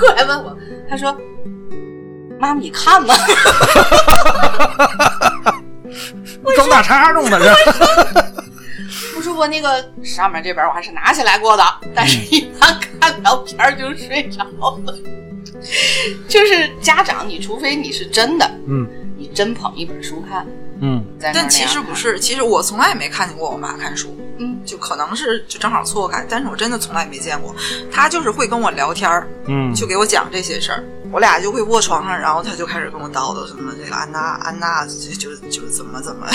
[0.00, 0.56] 过来问我，
[0.88, 1.16] 他说
[2.38, 3.14] ：“妈妈，你看吗？”
[6.54, 7.54] 装大叉用的这。
[9.16, 14.44] 我说我那个上面这本我还是拿起来过的，但是一般看到片儿就睡着
[14.84, 14.94] 了。
[16.28, 19.05] 就是家长，你除非你是真的，嗯你
[19.36, 20.46] 真捧一本书看，
[20.80, 27.54] 嗯在但其实不是，其实我从来也没看见过我妈看书，嗯，就可能是就正好错开，但是我真的从来没见过。
[27.92, 36.26] 她就是会跟我聊天儿，嗯，就给我讲这些事儿，我俩就会卧床上，然后她就开始跟我叨叨什么这个安娜安娜就就就怎么怎么，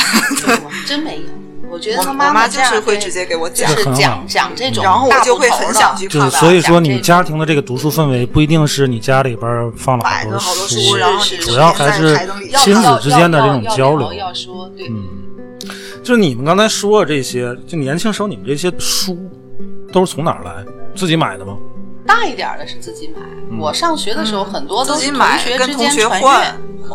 [0.64, 1.51] 我 真没有。
[1.72, 6.40] 我觉得他妈妈就是会直接给我讲讲讲这种，然后我就会很想去就是看吧。
[6.40, 12.18] 所以说，你家庭的这个读书氛围不一定是你家里边放了好多书书，，然后主要还是
[12.58, 15.08] 亲子之间的这种交流要要说对，嗯，
[16.04, 19.18] 就是你们刚才说的这些，就年轻时候你们这些书，
[19.94, 20.66] 都是从哪儿来？
[20.94, 21.58] 自己买的吗？
[22.06, 23.22] 大一点儿的是自己买。
[23.58, 26.48] 我上学的时候，很多都是同自己买学之跟同间传学换阅。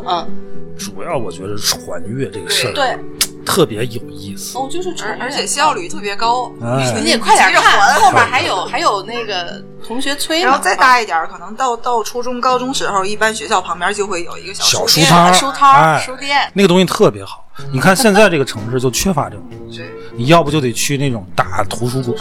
[0.06, 0.28] 嗯，
[0.76, 2.98] 主要我觉得传阅这个事儿，对，
[3.46, 4.58] 特别有意思。
[4.58, 10.46] 哦，就是而而且效率特别高，哎你得快点看，后面还有还有那个同学催呢。
[10.46, 17.44] 然后再大一点儿，可能到到初中、高中时候，一般学校旁边就会有一个小书摊儿书摊书店，那个东西特别好。
[17.72, 19.82] 你看现在这个城市就缺乏这种东西，
[20.14, 22.18] 你要不就得去那种大图书馆，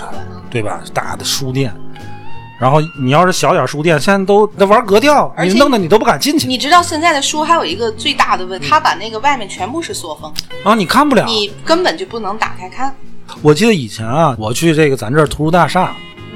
[0.49, 0.79] 对吧？
[0.93, 1.75] 大的书店。
[2.59, 11.25] 然后你要是小点儿书店，现在都 在玩格调，你弄得你都不敢进去你知道现在的书还有一个最大的问题，它把那个外面全部是塑封，啊，你看不了。
[11.25, 12.95] 你根本就不能打开看。
[13.41, 15.93] 我记得以前啊，我去这个咱这儿图书大厦，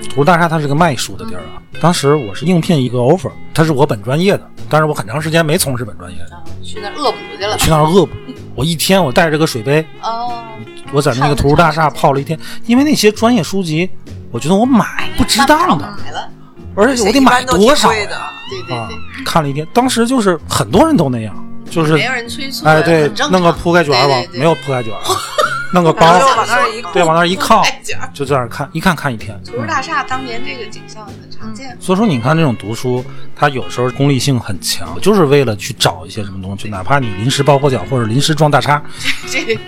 [0.09, 1.61] 图书大厦它是个卖书的地儿啊。
[1.79, 7.57] 当时我是应聘一个 offer，它是我本专业的，但是我很长时间没从事本专业，啊，去那儿恶补去了。
[7.57, 8.11] 去那儿恶补。
[8.55, 10.43] 我一天我带着个水杯，哦，
[10.91, 13.89] 我在那个图书大厦泡了一天，因为那些专业书籍，
[14.31, 16.29] 我觉得我买不值当的，买了。
[16.75, 18.15] 而且我得买多少呀的？
[18.15, 19.23] 啊对对对，？
[19.25, 21.35] 看了一天，当时就是很多人都那样，
[21.69, 24.99] 就是没有人催促，哎对弄个铺盖卷儿吧没有铺盖卷儿，
[25.71, 27.63] 弄个包然，后就往那儿一对，往那儿一靠
[28.11, 29.39] 就在那儿看，一看看一天。
[29.45, 31.77] 图书大厦当年这个景象很常见。
[31.79, 38.81] 所以说，你看这种读书，它有时候功利性很强，就是为了去找一些什么东西，哪怕你临时抱佛脚或者临时装大叉，
[39.29, 39.59] 这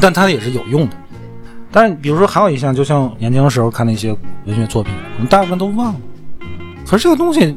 [0.00, 0.96] 但它也是有用的。
[1.76, 4.10] 但是，比如说还有一项，就像年轻的时候看那些
[4.46, 6.00] 文学作品，我们大部分都忘了。
[6.86, 7.54] 可是这个东西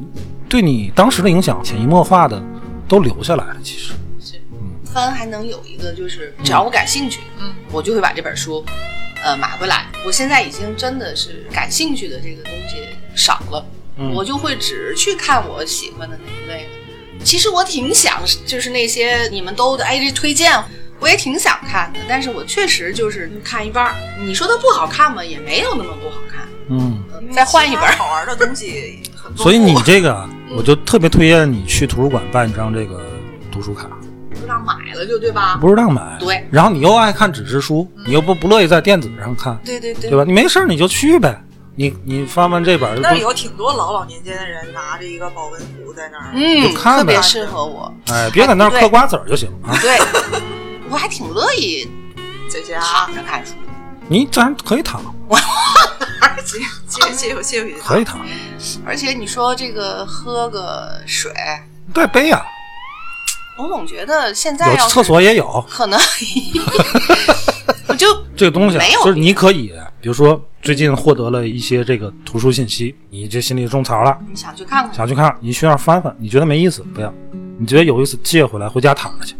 [0.50, 2.44] 对你当时的影响，潜移默化的
[2.86, 3.56] 都留下来了。
[3.64, 3.94] 其实，
[4.84, 8.62] 翻还能有一个，就是只要我感兴趣，嗯，我就会把这本书，
[9.24, 9.86] 呃，买回来。
[10.06, 12.76] 我现在已经真的是感兴趣的这个东西
[13.16, 17.24] 少了，嗯我就会只去看我喜欢的那一类的。
[17.24, 20.62] 其实我挺想，就是那些你们都哎这推荐，
[21.00, 23.96] 我也挺想看的，但是我确实就是看一半儿。
[24.20, 25.24] 你说它不好看吗？
[25.24, 26.48] 也没有那么不好看。
[26.70, 29.02] 嗯，再换一本好玩的东西。
[29.36, 33.02] 所以你这个啊，我就特别推荐你去图书馆办一张这个
[33.52, 33.88] 读书卡，
[34.40, 35.58] 不让买了就对吧？
[35.62, 36.18] 不是让买。
[36.20, 36.46] 对。
[36.52, 40.24] 然后你又爱看纸质书，你又不不乐意在电子上看，对对对对吧？
[40.26, 41.40] 你没事儿你就去呗。
[41.76, 47.94] 你你翻翻这本儿，那儿有挺多老老年间的人拿着一个保温壶在那儿，嗯，就看呗特别适合我。
[48.12, 49.72] 哎，别在那儿 嗑瓜子儿就行啊。
[49.80, 49.98] 对，
[50.90, 51.88] 我还挺乐意
[52.50, 53.54] 在家躺着看书。
[54.08, 55.04] 你咱可以躺，
[56.44, 57.80] 借借借回借回去。
[57.80, 58.26] 可以躺，
[58.86, 61.32] 而且你说这个喝个水，
[61.94, 62.42] 对杯啊，
[63.58, 65.64] 我总觉得现在厕所也有。
[65.70, 66.00] 可能，
[67.88, 69.72] 我就这个东西啊没有，就是你可以，
[70.02, 74.96] 比如说最近获得了一些这个图书信息，你这心里种草了，你想去看看。
[74.96, 77.14] 想去看，你去那儿翻翻，你觉得没意思不要，
[77.60, 79.36] 你觉得有意思借回来回家躺着去，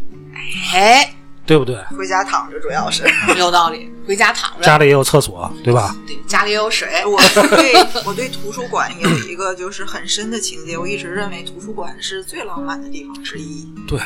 [0.74, 1.12] 哎，
[1.50, 1.74] 对不对？
[1.98, 3.02] 回家躺着，主要是。
[3.36, 5.96] 有道理，回家躺着，家里也有厕所，对吧？
[6.06, 6.88] 对，家里也有水。
[7.04, 7.20] 我
[7.56, 7.74] 对
[8.06, 13.66] 我对图书馆有一个就是很深的情结，我一直认为图书馆是最浪漫的地方之一。
[13.88, 13.98] 对，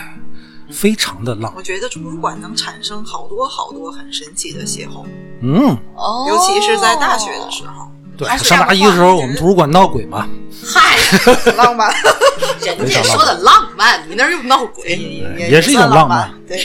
[0.72, 1.52] 非常的浪。
[1.54, 5.04] 我，觉得图书馆能产生好多好多很神奇的邂逅，
[5.42, 10.26] 嗯，哦，尤其是在大学的时候，对上大一的时候我们图书馆闹鬼嘛，
[10.66, 10.96] 嗨，
[11.42, 11.94] 很浪漫，
[12.64, 14.96] 人家说的浪漫，你那儿又闹鬼。
[15.37, 16.30] 也是一种浪漫。
[16.30, 16.35] 漫。
[16.48, 16.59] 对，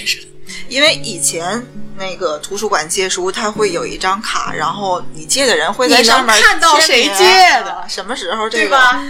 [0.67, 1.62] 因为以前
[1.97, 7.23] 那个图书馆借书，它会有一张卡，然后你借的人会在上面看到谁借
[7.63, 8.65] 的啊什么时候这个。
[8.65, 9.01] 对吧？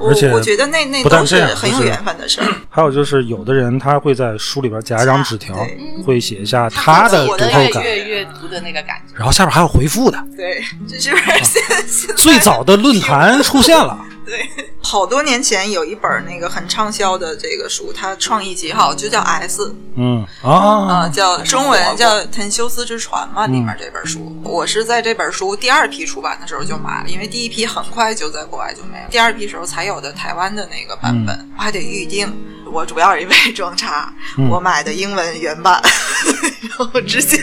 [0.00, 2.46] 而且我觉得那那不但都是很有缘分的事儿。
[2.68, 5.54] 还有就是，有的人他会在书里边夹一张纸条，
[6.04, 9.14] 会写一下他的读后感，阅读的那个感觉。
[9.14, 10.18] 然后下边还有回复的。
[10.36, 11.22] 对，这就是
[12.16, 13.96] 最早的论坛出现了，
[14.26, 14.50] 对，
[14.82, 32.26] 好多年前有一本那个很畅销的这个书，它创意极好，就叫 S，嗯啊、啊，叫中文叫《滕修斯之船》嘛，里面这本书，我是在这本书第二批出版的时候就买了，因为第一批很快就在国外就没了，第二批时候才有的台湾的那个版本，我还得预定。
[32.72, 34.12] 我主要是因为装叉，
[34.50, 35.80] 我买的英文原版，
[36.68, 37.40] 然后至今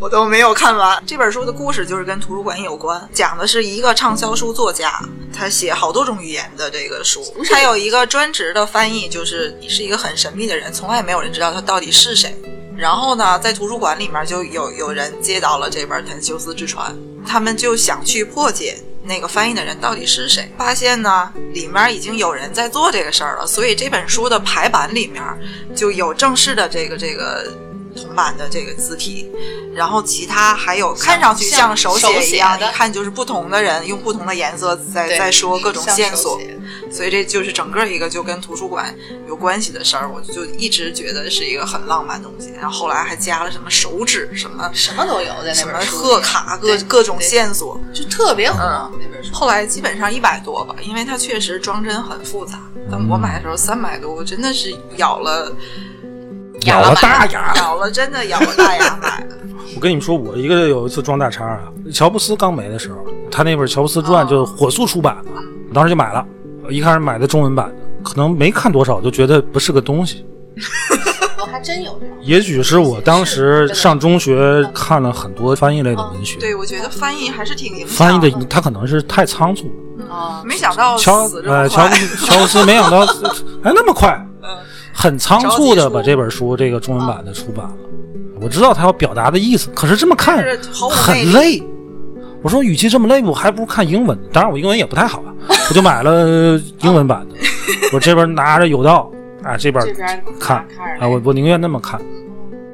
[0.00, 1.02] 我都没有看完。
[1.06, 4.98] 这本书的故事就是跟图书馆有关，讲的是一个畅销书作家，
[5.32, 12.34] 他写好多种语言的这个书，他有一个专职的翻译，就是你是一个很神秘的人，从来没有人知道他到底是谁。
[12.76, 16.92] 然后呢，在图书馆里面就有有人接到了这本《滕修斯之船》，
[17.26, 20.50] 他们就想去破解那个翻译的人到底是谁。
[20.58, 25.22] 发现呢，里面已经有人在做这个事儿了，所以这本书的排版里面
[25.74, 27.52] 就有正式的这个这个
[27.96, 29.30] 铜版的这个字体，
[29.74, 36.38] 然后其他还有看上去像手写一样，的一看就是不同的人用不同的颜色在在说各种线索。
[36.90, 38.94] 所以这就是整个一个就跟图书馆
[39.28, 42.52] 有关系的事儿，我就一直觉得是一个很浪漫的东西。
[42.60, 47.80] 然后后来还加了什么手指，什么什么都有在什么那本书里，贺卡，各各种线索。
[47.92, 49.32] 就特别火嗯那本书。
[49.32, 52.60] 后来基本上一百多吧，因为它确实装帧很复杂。
[52.90, 55.52] 但我买的时候三百多，我真的是咬了
[56.66, 57.54] 咬了大牙。
[57.56, 59.36] 咬了，真的咬了大牙买的。
[59.74, 61.60] 我跟你们说，我一个有一次装大叉啊，
[61.92, 62.98] 乔布斯刚没的时候，
[63.30, 65.24] 他那本《乔布斯传》就火速出版了，
[65.68, 66.24] 我当时就买了。
[66.70, 70.24] 一开始买的中文版的，可能没看多少，就觉得不是个东西。
[71.38, 72.16] 我还真有这种。
[72.22, 79.66] 也许是我当时上中学看了很多翻译类的文学，对，我觉得翻译还是挺影响翻译的他可能是太仓促
[79.98, 80.06] 了。
[80.12, 81.28] 啊，没想到乔布。
[81.28, 81.42] 斯
[82.26, 83.00] 乔布斯没想到
[83.62, 84.35] 哎那么快，嗯
[84.96, 87.76] 很仓促的把这本书这个中文版的出版了。
[88.40, 90.44] 我知道他要表达的意思，可是这么看
[90.90, 91.62] 很累。
[92.42, 94.16] 我说，与其这么累，我还不如看英文。
[94.32, 95.34] 当然，我英文也不太好啊，
[95.68, 97.34] 我就买了英文版的。
[97.92, 99.10] 我这边拿着有道
[99.42, 99.84] 啊，这边
[100.38, 100.58] 看
[101.00, 102.00] 啊，我我宁愿那么看。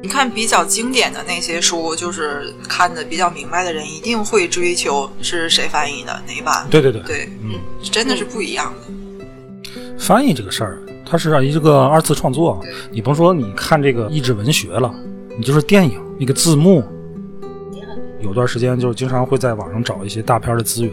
[0.03, 6.67] 你看比较经典的那些书，就是看的比较明白的人，一定会追求是谁翻译的哪版。
[6.69, 7.53] 对对对，对，嗯，
[7.83, 9.75] 真的是不一样的。
[9.97, 12.59] 翻译这个事儿，它是一个二次创作。
[12.91, 14.91] 你甭说你看这个译制文学了，
[15.37, 16.83] 你就是电影那个字幕，
[18.23, 20.91] 有段时间就是经常会在网上找一些大片的资源，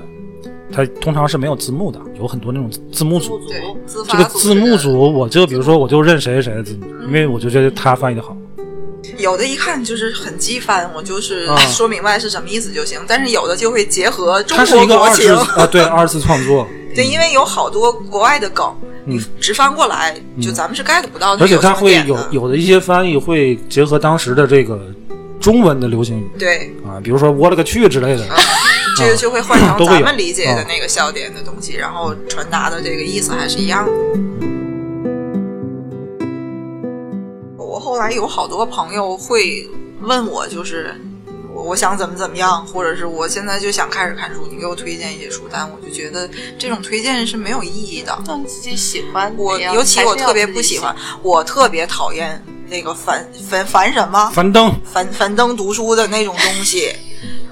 [0.74, 3.40] 它通常是没有字幕的，有很多那种字幕组。
[4.10, 8.36] 这个字幕组，我就比如说，我就认谁谁的字幕，因为我就觉得他翻译的好。
[9.20, 13.00] 有的一看就是很机翻，我就是啊说明白是什么意思就行。
[13.08, 22.18] 但是有的就会结合中它是一个二次国国情，啊，对二次创作， 对，因为有好多国外的梗，嗯你直翻过来，就咱们是 get 不到的而且它会有。
[22.32, 24.80] 有的一些翻译会结合当时的这个
[25.40, 28.26] 中文的流行语对，啊，比如说“我勒个去”之类的。
[28.98, 33.92] 这个就会换成咱们理解的啊那个笑点的东西，然后传达的这个意思还是一样的。
[37.58, 39.68] 我后来有好多朋友会
[40.02, 40.94] 问我，就是
[41.60, 48.18] 我我想怎么怎么样，或者是我现在就想开始看书，你给我推荐一些书单，我就觉得这种推荐是没有意义的。
[48.26, 49.34] 但自己喜欢。
[49.38, 56.96] 我尤其我特别不喜欢，我特别讨厌那个樊樊樊什么樊登，樊樊登读书的那种东西。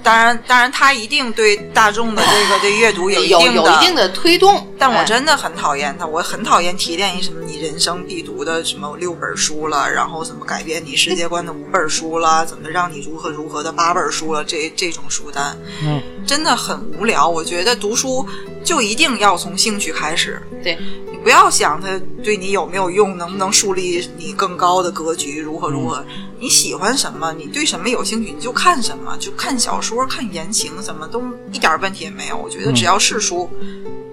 [0.02, 4.66] 当然，当然，他一定对大众的这个对阅读有一定的有一定的推动。
[4.78, 17.28] 但我哎真的很讨厌他，我很讨厌提炼一什么你人生必读的什么六本书了，然后怎么改变你世界观的五本书了，怎么让你如何如何的八本书了，这这种书单，嗯，真的很无聊。
[17.28, 18.26] 我觉得读书
[18.64, 20.78] 就一定要从兴趣开始，对，
[21.10, 26.04] 你不要想它对你有没有用，能不能树立你更高的格局，如何如何。
[26.40, 31.22] 你喜欢什么，你对什么有兴趣，你就看什么，就看小说、看言情，什么都
[31.52, 32.36] 一点问题也没有。
[32.36, 33.48] 我觉得只要是书，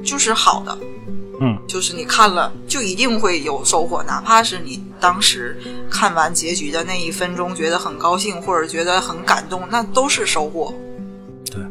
[0.04, 0.78] 就是好的。
[1.42, 5.58] 嗯，就是你看了就一定会有收获，哪怕是你当时
[5.90, 10.74] 看完结局的那一分钟觉得很高兴，或者觉得很感动，那都是收获。
[11.52, 11.62] 对，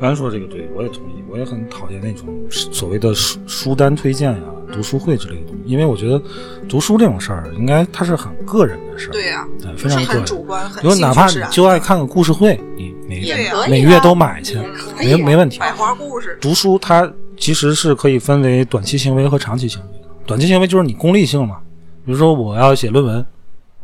[0.00, 4.42] 凡说这个对我也同意，我也很讨厌那种所谓的书书单推荐呀、
[4.72, 6.20] 读书会之类的东西，因为我觉得
[6.68, 10.24] 读书这种事儿，应该它是很个人的事儿，对呀、哎，不是很非常个人。
[10.24, 13.22] 主观，很比如哪怕你就爱看个故事会，你每
[13.68, 14.58] 每月都买去，
[14.98, 15.58] 没没问题。
[15.58, 16.38] 百花故事。
[16.40, 20.08] 读书它其实是可以分为短期行为和长期行为的。
[20.26, 21.56] 短期行为就是你功利性嘛，
[22.04, 23.24] 比如说我要写论文，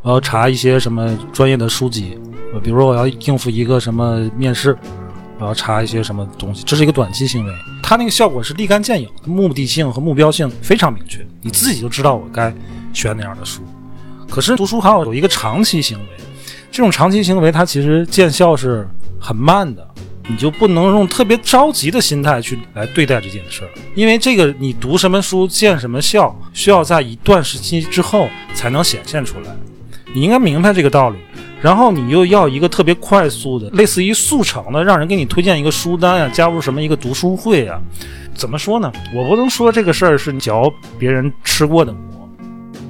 [0.02, 2.18] 我要查一些什么专业的书籍，
[2.52, 4.76] 呃比如说我要应付一个什么面试，
[5.44, 7.52] 我要查一些什么东西，这是一个短期行为。
[7.82, 12.50] 它那个效果是立竿见影，目的性和目标性非常明确，你自己就知道我该
[12.94, 13.60] 选哪样的书。
[14.30, 16.06] 可是读书还有有一个长期行为，
[16.72, 18.88] 这种长期行为它其实见效是
[19.20, 19.86] 很慢的，
[20.26, 29.54] 你就不能用特别着急的心态去来对待这件事儿，因为这个你读什么书见什么效，需要在一段时期之后才能显现出来。
[30.14, 31.18] 你应该明白这个道理，
[31.64, 37.80] 然后你又要一个特别快速的，类似于速成的，让人给你推荐一个书单啊、加入什么一个读书会啊、
[38.34, 38.92] 怎么说呢？
[39.14, 42.28] 我不能说这个事儿是嚼别人吃过的馍，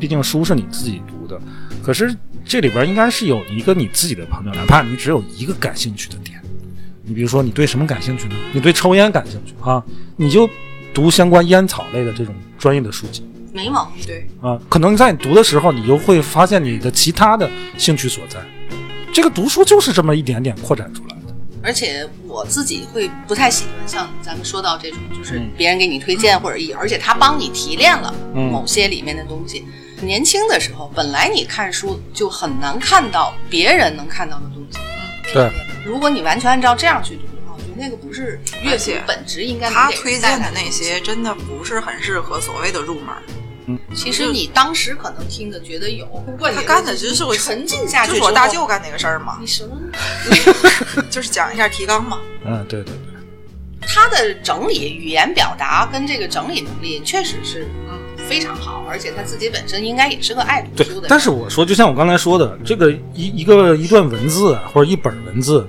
[0.01, 1.41] 毕竟书是你自己读的。
[1.85, 2.13] 可是
[2.45, 6.43] 这里边应该是有一个你自己的朋友，哪怕你只有一个感兴趣的点。
[7.05, 8.35] 你比如说，你对什么感兴趣呢？
[8.53, 9.81] 你对抽烟感兴趣啊，
[10.17, 10.51] 你就
[10.93, 14.05] 读相关烟草类的这种专业的书籍没毛病。
[14.05, 14.59] 对，啊。
[14.69, 17.49] 可能在你读的时候，你就会发现你的其他的
[17.79, 18.41] 兴趣所在。
[19.15, 21.33] 这个读书就是这么一点点扩展出来的。
[21.63, 29.65] 而且我自己会不太喜欢像咱们说到这种，就是嗯别人给你推荐或者一，而且他帮你提炼了嗯某些里面的东西。
[30.03, 34.79] 年轻的时候，本来你看书就很难看到别人能看到的东西。
[35.33, 35.49] 对，
[35.87, 43.15] 如果你完全按照这样去读的话，我觉那个不是阅读本质应该能他推荐的那些真的不是很适合所谓的入门
[43.67, 43.79] 儿。
[43.95, 49.77] 其实你当时可能听的觉得有，不过他干的就是我沉浸下去就是，我大舅干那个事儿嘛你，什么？
[51.11, 52.19] 就是讲一下提纲嘛。
[52.45, 57.99] 嗯，对对对，他的整理语言表达跟这个整理能力确实是嗯
[58.29, 61.07] 非常好，而且他自己本身应该也是个爱读书的人。。
[61.09, 65.67] 但是我说，就像我刚才说的，这个一一个一段文字啊，或者一本文字，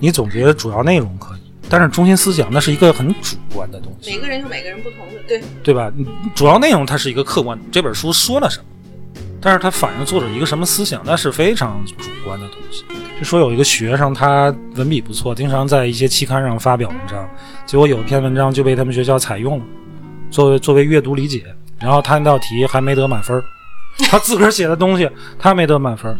[0.00, 1.37] 你总结主要内容可以，
[1.70, 5.92] 但是中心思想那是一个很主观的东西，每个人有每个人不同的，对，对吧？
[6.34, 8.64] 主要内容它是一个客观，这本书说了什么，
[9.40, 11.94] 但是它反映作者一个什么思想，那是非常主
[12.24, 12.84] 观的东西。
[13.18, 17.28] 就说有一个学生，他文笔不错，经常在一些期刊上发表文章，
[17.66, 19.64] 结果有一篇文章就被他们学校采用了，
[20.30, 21.44] 作为作为阅读理解，
[21.80, 23.42] 然后他那道题还没得满分儿，
[24.08, 26.16] 他自个儿写的东西他没得满分儿，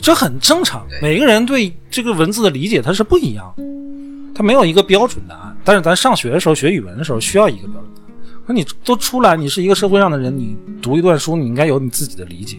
[0.00, 0.84] 这很正常。
[1.00, 3.62] 每个人对这个文字的理解他是不一样的，
[4.40, 5.54] 他没有一个标准答案。
[5.62, 8.10] 但是咱上学的时候学语文的时候需要一个标准答案。
[8.46, 12.56] 那你都出来，你是一个社会上的人，你读一段书，你应该有你自己的理解。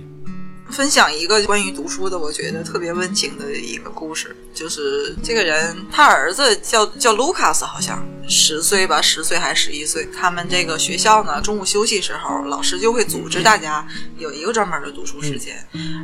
[0.69, 10.07] 分享一个关于读书的，我觉得特别温情的一个故事，就是这个人他儿子叫叫卢卡斯，好像十岁吧，十岁还是十一岁。
[10.15, 13.85] 他们这个学校呢，中午休息时候，老师就会组织大家
[14.17, 15.57] 有一个专门的读书时间，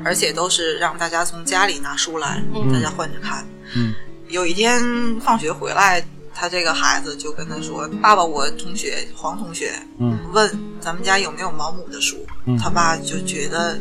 [0.03, 3.47] 而且都是让大家从家里拿书来，大家换着看。
[3.75, 3.93] 嗯，
[4.29, 4.81] 有一天
[5.19, 12.25] 放学回来，他这个孩子就跟他说：“爸爸，我同学黄同学，嗯，问咱们家有没有毛姆的书。
[12.45, 13.79] 嗯他爸就觉得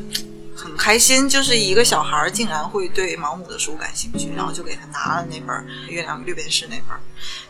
[0.57, 5.55] 很开心，就是一个小孩儿竟然会对毛姆的书感兴趣，然后就给他拿了那本
[5.90, 7.01] 《月亮六便士》那本儿。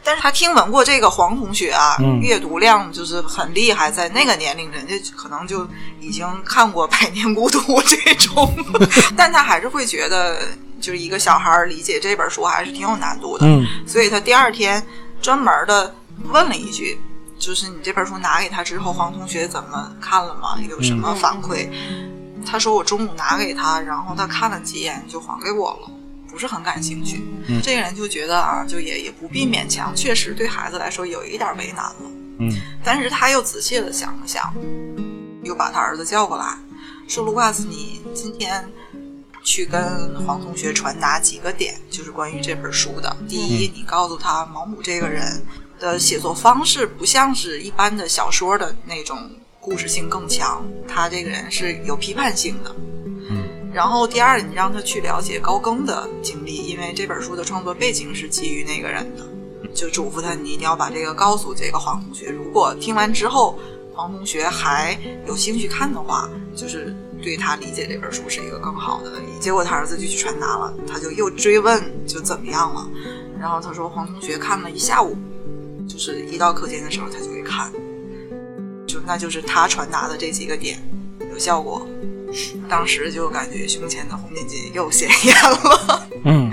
[0.03, 5.67] 但是他听闻过这个黄同学啊，嗯阅读量就是很厉害，在那个年龄，人家可能就
[6.01, 7.59] 已经看过《百年孤独》
[8.05, 8.53] 这种，
[9.17, 10.41] 但他还是会觉得，
[10.87, 13.45] 就是一个小孩儿理解这本书还是挺有难度的。
[13.45, 14.81] 嗯所以他第二天
[15.21, 15.93] 专门的
[16.29, 16.97] 问了一句，
[17.41, 20.57] 就是你这本书拿给他之后，黄同学怎么看了吗？
[20.71, 21.69] 有什么反馈？
[22.47, 25.91] 他说我中午拿给他，然后他看了几眼就还给我了。
[26.31, 31.97] 不是很感兴趣，嗯这个人就觉得啊，就也也不必勉强，确实对孩子来说有一点为难了。
[32.39, 32.53] 嗯
[32.85, 34.55] 但是他又仔细的想了想，
[35.43, 36.57] 又把他儿子叫过来，
[37.09, 38.65] 说：“卢卡斯，你今天
[39.47, 39.81] 去跟
[40.27, 43.17] 黄同学传达几个点，就是关于这本书的。
[43.29, 45.41] 第一，你告诉他毛姆这个人
[45.79, 49.17] 的写作方式不像是一般的小说的那种
[49.61, 52.75] 故事性更强，他这个人是有批判性的。
[53.31, 59.25] 嗯然后第二，你让他去了解高更的经历，因为这本书的创作背景是基于那个人的。
[59.75, 62.31] 就嘱咐他，你一定要把这个告诉这个黄同学。
[62.31, 63.59] 如果听完之后，
[63.95, 66.97] 黄同学还有兴趣看的话，就是
[67.27, 69.21] 对他理解这本书是一个更好的。
[69.41, 72.89] 结果他儿子就去传达了，他就又追问就怎么样了。
[73.41, 75.17] 然后他说黄同学看了一下午，
[75.89, 77.73] 就是一到课间的时候他就会看，
[78.87, 80.81] 就那就是他传达的这几个点
[81.33, 81.85] 有效果。
[82.69, 86.09] 当时就感觉胸前的红领巾又显眼了。
[86.25, 86.49] 嗯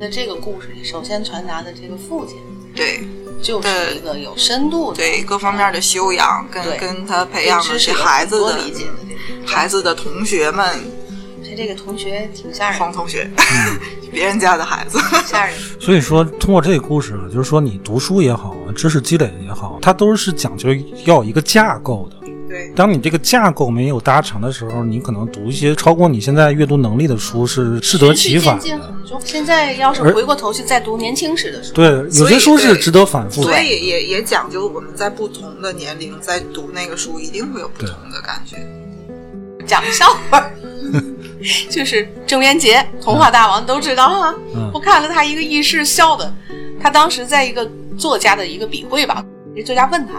[0.00, 2.38] 在这个故事里，首先传达的这个父亲
[2.74, 3.00] 对。
[3.42, 10.66] 就是一个有深度的，对，各方面的修养跟跟他培养的对知识这有孩子的理解的孩子的同学们，
[11.42, 13.26] 他这个同学挺吓人，黄同学，
[14.12, 15.58] 别人家的孩子，吓人。
[15.80, 20.68] 所以说，通过这个故事啊，就是说你读书也好，知识积累也好，它都是讲究
[21.06, 22.19] 要一个架构的。
[22.80, 28.58] 对当你这个架构没有搭成的时候，你可能读一些超过你现在阅读能力的书是适得其反。
[29.22, 33.60] 现在要是回过头去再读年轻时的书，对，有些书是值得反复的所。
[33.60, 38.56] 以也也讲究我们在不同的年龄在读那个书，一定会有不同的感觉。
[39.66, 40.42] 讲个笑话，
[41.68, 44.34] 就是郑渊洁，童话大王都知道哈。
[44.54, 46.32] 嗯我看了他一个轶事，笑的。
[46.82, 49.22] 他当时在一个作家的一个笔会吧，
[49.54, 50.14] 这作家问他：“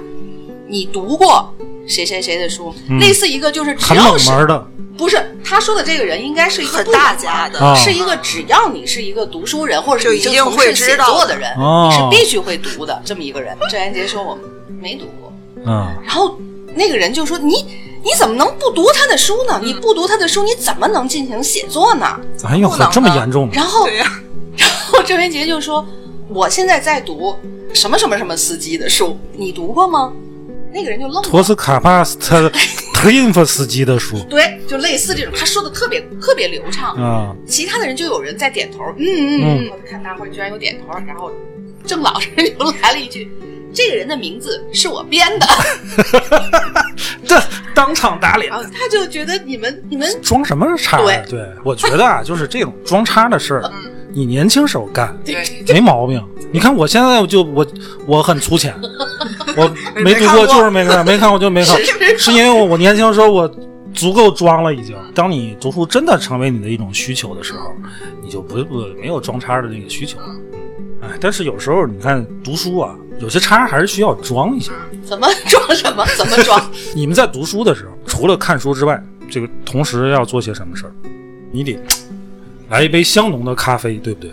[0.70, 1.52] 你读过
[1.88, 4.68] 谁谁谁的书？”类似一个就是只要是门的，
[4.98, 13.58] 不是他说的这个人，应该是一个大家的啊是一个只要你是一个读书人，或者是一定你从事写会知道作的人，哦你是必须会读的这么一个人。
[13.70, 14.38] 郑渊洁说：“我
[14.82, 15.34] 没读过。”
[15.66, 16.38] 嗯然后
[16.74, 17.66] 那个人就说：“你
[18.04, 19.60] 你怎么能不读他的书呢？
[19.64, 23.50] 你不读他的书，你怎么能进行写作呢哎呦呵，这么严？”重？
[23.52, 23.88] 然后，
[24.58, 25.86] 然后郑渊洁就说
[26.30, 27.36] ：“我现在在读
[27.74, 30.12] 什么什么什么司机的书，你读过吗？”
[30.74, 31.22] 那个人就愣了。
[31.22, 32.52] 托斯卡帕斯 特
[32.94, 36.96] 特因夫斯基的书对，就类似这种，他说的特别特别流畅。
[36.96, 41.32] 啊，其他的人就有人在点头，嗯嗯嗯，看大伙居然有点头，然后
[41.86, 43.30] 郑老师 就来了一句
[43.74, 45.48] ：“这个人的名字是我编的。
[47.26, 47.42] 这
[47.74, 50.98] 当场打”脸他就觉得你们你们装什么叉？
[51.02, 53.72] 对对，我觉得啊，就是这种装叉的事儿，
[54.14, 57.66] 你年轻时候干对没毛病，你看我现在就我
[58.06, 58.76] 我很粗浅，
[59.58, 61.78] 我没读过就是没看，没看过就没看，
[62.18, 63.50] 是因为我我年轻的时候我
[63.94, 64.96] 足够装了已经。
[65.14, 67.74] 当你读书真的成为你的一种需求的时候，
[68.24, 70.26] 你就不不没有装叉的那个需求了。
[71.02, 74.72] 哎，但是有时候你看读书啊，有些叉还是需要装一下。
[75.04, 76.06] 怎么 装什么？
[76.16, 76.62] 怎么装？
[76.96, 80.94] 你们在读书的时候，除了看书之外，这个同时要做些什么事儿？
[81.52, 81.78] 你得
[82.70, 84.32] 来一杯香浓的咖啡，对不对？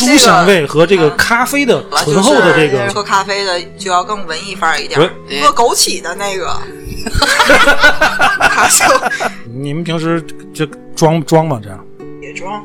[0.00, 5.10] 书香味和这个咖啡的醇厚的这个喝咖啡的就要更文艺范儿一点儿，
[5.42, 10.24] 喝枸杞的那个，哈哈哈哈你们平时
[10.54, 10.64] 就
[10.96, 11.60] 装装吗？
[11.62, 11.84] 这样
[12.22, 12.64] 也装。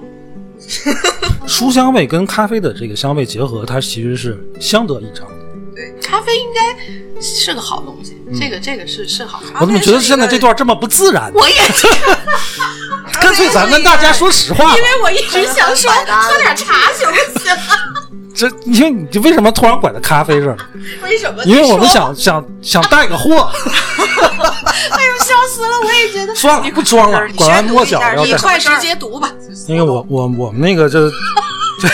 [1.46, 5.28] 书香味跟咖啡的这个香味结合，它其实是相得益彰。
[6.02, 9.42] 咖啡应该是个好东西，这个这个是是好。
[9.60, 11.34] 我怎么觉得现在这段这么不自然呢？
[11.36, 12.18] 我也觉得，
[13.22, 14.76] 干脆咱跟大家说实话吧。
[14.78, 17.56] 因为我一直想说喝点茶行不行？
[18.36, 20.58] 这你说你为什么突然拐到咖啡这儿？
[21.02, 21.42] 为什么？
[21.46, 25.80] 因为我们想想想带个货， 哎呦，笑死了！
[25.86, 26.36] 我也觉得。
[26.36, 28.02] 算了，不装了，拐弯抹角。
[28.26, 29.32] 你快直接读吧。
[29.70, 31.10] 因为我我我们那个就，
[31.80, 31.90] 对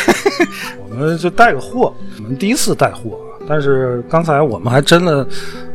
[0.89, 3.30] 我们就带个货，我们第一次带货啊。
[3.51, 5.27] 但是刚才我们还真的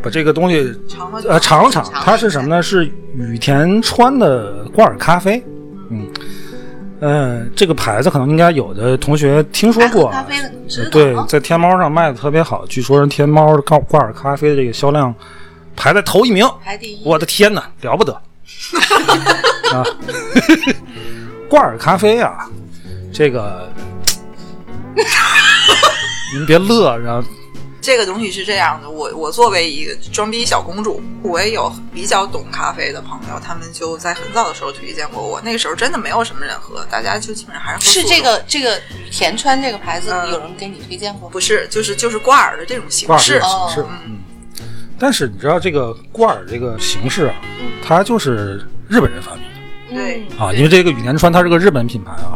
[0.02, 2.62] 把这个东西尝了呃尝了尝，它是什么呢？
[2.62, 5.42] 是羽田川的挂耳咖啡，
[5.90, 6.08] 嗯。
[7.00, 10.36] 嗯，这个牌子可能应该有的同学听说过咖啡
[10.90, 15.14] 对啊，在天猫上卖的特别好，据说人天猫的挂挂耳咖啡的这个销量
[15.76, 16.48] 排在头一名。
[16.64, 17.02] 排第一。
[17.04, 18.14] 我的天哪，了不得
[19.74, 19.84] 啊！
[21.50, 22.48] 挂耳咖啡啊，
[23.12, 23.70] 这个
[26.32, 27.22] 您别乐，然后
[27.87, 35.41] 这个东西是这样的，我我作为一个装逼小公主，我也有比较懂咖啡的朋友，他们就在很早的时候推荐过我。
[35.43, 38.76] 那个时候真的没有什么人喝，大家就基本上还是喝是这个这个
[39.12, 41.32] 田川这个牌子，嗯有人给你推荐过吗？
[41.32, 43.47] 不是，就是就是挂耳的这种形式挂耳这个。
[43.47, 44.18] 哦，嗯。
[44.99, 47.34] 但是你知道这个挂耳这个形式啊，
[47.87, 49.95] 它就是日本人发明的。
[49.95, 52.34] 对嗯啊，因为这个羽田川它是个日本品牌啊。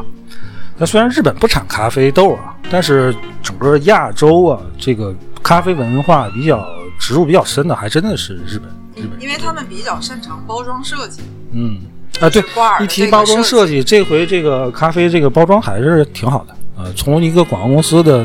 [0.77, 5.13] 那虽然日本不产咖啡豆啊，但是整个亚洲啊，这个
[5.51, 6.65] 咖啡文化比较
[6.97, 8.71] 植入比较深的，还真的是日本。
[8.95, 11.23] 日本，因为他们比较擅长包装设计。
[11.51, 11.81] 嗯，
[12.21, 12.41] 啊，对
[12.81, 16.55] 一提包装设设计，这回这个咖啡这个包装还是挺好的。
[16.77, 18.25] 呃，从一个广告公司的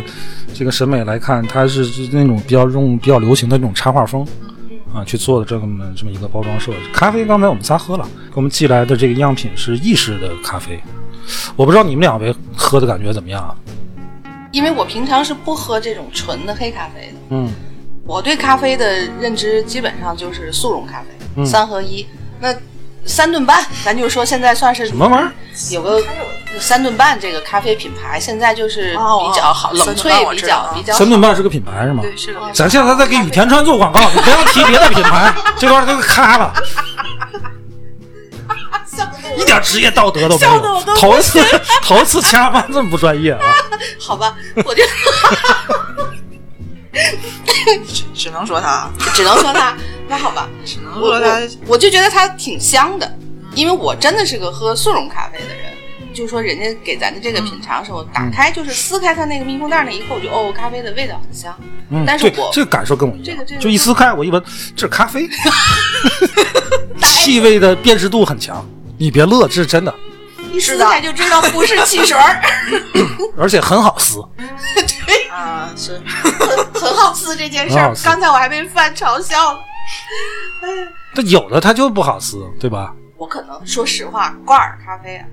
[0.53, 4.23] 这个审美来看，它是是那种比较用比较流行的那种插画风。
[4.93, 6.77] 啊，去做的这么这么一个包装设计。
[6.93, 10.79] 咖啡刚才我们仨喝了，给我们寄来的这个样品是意式的咖啡，
[11.55, 13.55] 我不知道你们两位喝的感觉怎么样啊？
[14.55, 17.51] 因为我平常是不喝这种纯的黑咖啡的，嗯，
[18.07, 22.07] 我对咖啡的认知基本上就是速溶咖啡，嗯三合一。
[22.39, 22.55] 那
[23.05, 25.31] 三顿半， 咱就说现在算是什么玩意儿？
[25.71, 26.01] 有个
[26.57, 32.01] 三顿半这个咖啡品牌，现在就是哦比较好，哦冷萃比较比较三顿半是个品牌是吗？
[32.01, 32.39] 对，是的。
[32.53, 36.53] 咱现在在给羽田川做广告，你不要提别的品牌， 这段都咔了，
[39.37, 40.95] 一点职业道德都没有我都。
[40.99, 41.39] 头一次，
[41.81, 43.39] 头一次掐班这么不专业啊！
[43.99, 44.83] 好吧，我就
[48.13, 49.75] 只能说他，只能说他，
[50.07, 53.17] 那好吧，只能说他我我就觉得他挺香的，
[53.53, 55.57] 因为我真的是个喝速溶咖啡的人。
[56.13, 61.53] 就说人家给咱的这个品尝的时候，打开就是撕开它那个密封袋那一刻，我就哦，咖啡的味道很香。
[61.89, 64.41] 嗯，但是我这个感受跟我一样，这个这个就一撕开我一闻，
[64.77, 65.27] 这是咖啡，
[67.03, 68.65] 气味的辨识度很强。
[68.97, 69.93] 你别乐，这是真的，
[70.51, 72.41] 一撕开就知道不是汽水儿，
[73.37, 74.19] 而且很好撕。
[75.31, 77.93] 啊是很很好撕这件事儿。
[78.03, 79.59] 刚才我还被范嘲笑了。
[81.13, 82.93] 这有的它就不好撕，对吧？
[83.17, 85.25] 我可能说实话，挂耳咖啡啊，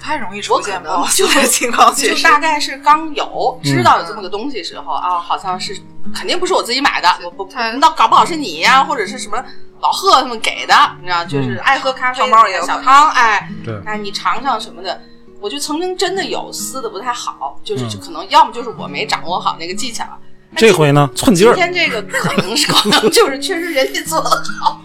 [0.00, 5.78] 不太容易我可出现不好能就的情况，确就大概是刚有知道有这么个东西时候啊，好像是
[6.14, 9.44] 肯定不是我自己买的，我不它那搞不好是你呀，或者是什么
[9.82, 12.22] 老贺他们给的，你知道，就是爱喝咖啡
[12.66, 14.98] 小汤，哎，对哎，你尝尝什么的。
[15.38, 20.04] 我就曾经真的有撕的不太好，就是可能要么就是我没掌握好那个技巧，
[20.50, 24.30] 那这回呢，寸劲今，天这个可能是可能就是确实人家做的
[24.60, 24.80] 好，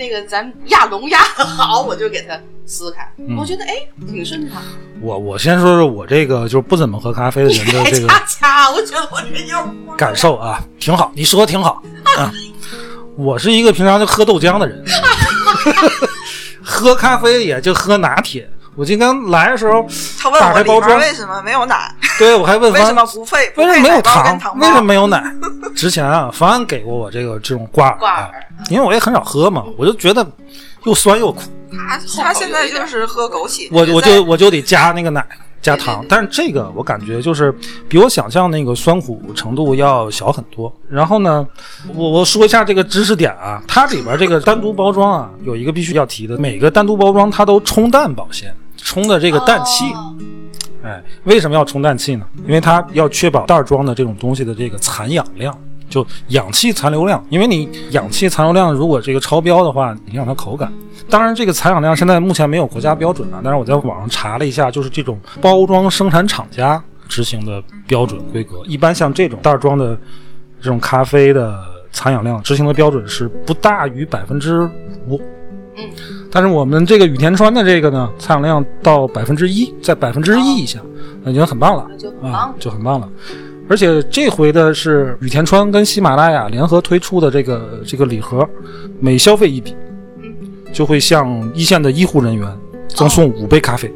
[0.00, 2.34] 那个咱压龙压的好，我就给它
[2.64, 3.74] 撕开，嗯我觉得哎
[4.10, 4.62] 挺顺畅。
[5.02, 11.82] 我我先说说我这个就是不怎么喝咖啡的人的还这个恰恰，我觉得我这就感受啊，挺好，你说的挺好
[12.16, 12.32] 啊。
[13.16, 14.82] 我是一个平常就喝豆浆的人，
[16.64, 18.48] 喝咖啡也就喝拿铁。
[18.76, 19.84] 我今天来的时候，
[20.18, 24.38] 他问打我里面开包装为什么没有奶，对我还问为什么不配为什么没有糖？
[24.38, 24.80] 糖为什么？
[24.82, 25.22] 没有奶？
[25.74, 28.30] 之前啊，方安给过我这个这种挂耳，挂耳啊，
[28.70, 30.26] 因为我也很少喝嘛，我就觉得
[30.84, 31.42] 又酸又苦，
[31.88, 35.24] 他他现在就是喝枸杞，我我就我就得加那个奶，
[35.62, 37.54] 加糖，但是这个我感觉就是
[37.88, 40.72] 比我想象那个酸苦程度要小很多。
[40.88, 41.46] 然后呢，
[41.94, 49.92] 我我说一下这个知识点啊，它里边这个单独包装啊，有一个必须要提的，每个单独包装它都冲氮保鲜，冲的这个氮气。
[49.92, 50.16] 哦
[50.82, 52.24] 哎，为什么要充氮气呢？
[52.46, 55.54] 因为它要确保袋装的这种东西的这个残氧量，
[55.90, 57.22] 就氧气残留量。
[57.28, 60.72] 因为你氧气残留量如果这个超标的话，影响它口感。
[61.10, 68.58] 当然，这个残氧量现在目前没有国家标准啊，但是我在网上查了一下，就是这种包装生产厂家执行的标准规格。
[68.64, 69.98] 一般像这种袋装的
[70.60, 71.58] 这种咖啡的
[71.90, 74.62] 残氧量执行的标准是不大于百分之
[75.08, 75.20] 五。
[75.76, 75.84] 嗯，
[76.30, 80.78] 但是我们这个雨田川的这个呢，残氧量到百分之一，在百分之一以下，
[81.24, 83.08] 那已经很棒了就很啊棒，就很棒了。
[83.70, 88.44] 而且这回的是羽田川跟喜马拉雅联合推出的这个这个礼盒，
[88.98, 89.76] 每消费一笔，
[90.72, 92.52] 就会向一线的医护人员
[92.88, 93.88] 赠送五杯咖啡，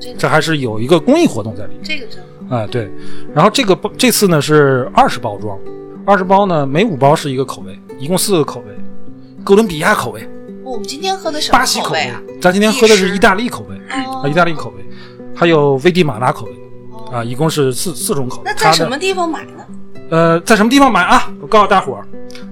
[0.00, 1.82] 这个这还是有一个公益活动在里面。
[1.84, 2.56] 这个真好。
[2.56, 2.90] 哎，对。
[3.34, 5.58] 然后这个包这次呢是二十包装，
[6.06, 8.74] 二十包呢每五包是一个口味，一共四个口味，
[9.44, 10.26] 哥伦比亚口味、
[10.64, 12.10] 我们今天喝的什么巴西口味。
[12.40, 13.76] 咱今天喝的是意大利口味。
[14.06, 14.22] 哦。
[14.24, 14.82] 啊，意大利口味，
[15.34, 16.52] 还有危地马拉口味，
[17.12, 18.42] 啊，一共是四四种口味。
[18.44, 19.64] 那在什么地方买呢？
[20.10, 21.30] 呃，在什么地方买啊？
[21.40, 22.04] 我告诉大伙儿，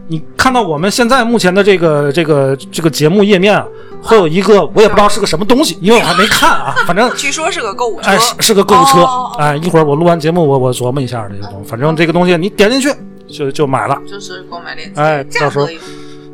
[0.08, 3.66] 你看到我们现在目前的这个这个这个节目页面啊，
[4.02, 7.10] 会有一个我也不知道是个什么东西，因为我还没看啊，反正。
[7.16, 12.90] 据说是个购物车，哎，是是个购物车哦，哎，一会儿我录完节目，我我琢磨一下这个东西，反正这个东西你点进去
[13.28, 15.00] 就就买了，就是购买链接。
[15.00, 15.68] 哎，到时候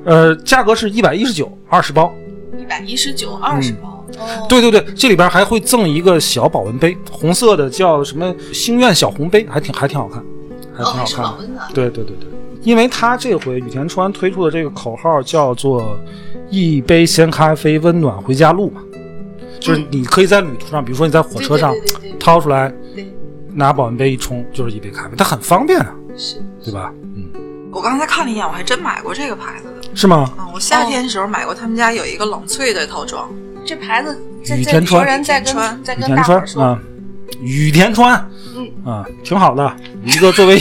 [0.05, 2.13] 呃价格是一百一十九，二十包，
[2.61, 4.05] 一百一十九，二十包。
[4.49, 10.25] 对对对，这里边还会赠一个小保温杯，红色的叫什么星愿小红杯，还挺还挺好看，
[10.73, 11.75] 还挺好看。
[11.75, 12.29] 对对对对，
[12.63, 15.99] 因为他这回羽田川推出的这个口号叫做
[16.51, 18.81] “一杯鲜咖啡，温暖回家路”嘛，
[19.59, 22.73] 就是你可以在旅途上，比如说你在火车上对对对对对掏出来，
[23.53, 26.93] 拿保温杯一冲就是一杯咖啡，它很方便啊，是对吧？
[27.17, 27.29] 嗯，
[27.73, 29.76] 我刚才看了一眼，我还真买过这个牌子的。
[29.97, 30.31] 是吗？
[30.37, 33.31] 啊，我夏天的时候买过他们家有一个冷萃的套装，
[33.65, 35.03] 这牌子，在羽田川。
[35.07, 35.85] 在人在跟羽田川。
[35.85, 36.79] 在跟大伙说，川啊，
[37.41, 38.71] 羽田川，嗯。
[38.85, 39.75] 啊，挺好的，
[40.05, 40.61] 一个作为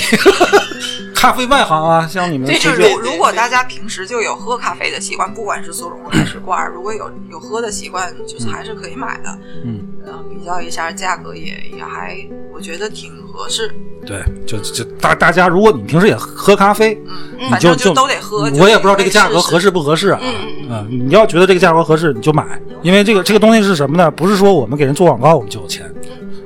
[1.25, 9.37] 咖啡外行啊，像你们对推荐对如如果大家平时就有喝咖啡的习惯，不管是速溶还是罐儿，如果有有喝的习惯，就是还是可以买的。
[9.63, 12.15] 嗯，然后比较一下价格也也还，
[12.53, 13.73] 我觉得挺合适。
[14.05, 18.47] 对，就就大大家，如果你平时也喝咖啡，嗯，你就反正都得喝。
[18.59, 19.71] 我也不知道这个价格合适。
[19.71, 20.19] 不合适啊。
[20.21, 22.43] 嗯你要觉得这个价格合适，你就买，
[22.83, 24.11] 因为这个这个东西是什么呢？
[24.11, 25.91] 不是说我们给人做广告我们就有钱，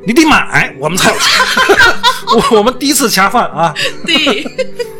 [0.05, 1.29] 你得买我们才有钱。
[2.35, 3.73] 我 我们第一次恰饭啊，
[4.05, 4.45] 对，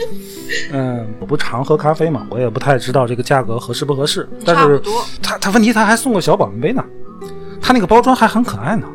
[0.71, 4.27] 嗯，我不常喝咖啡嘛，我也不太知道这个价格合适不合适。
[4.45, 4.81] 但是
[5.21, 6.83] 他他问题他还送个小保温杯呢，
[7.61, 8.87] 他那个包装还很可爱呢，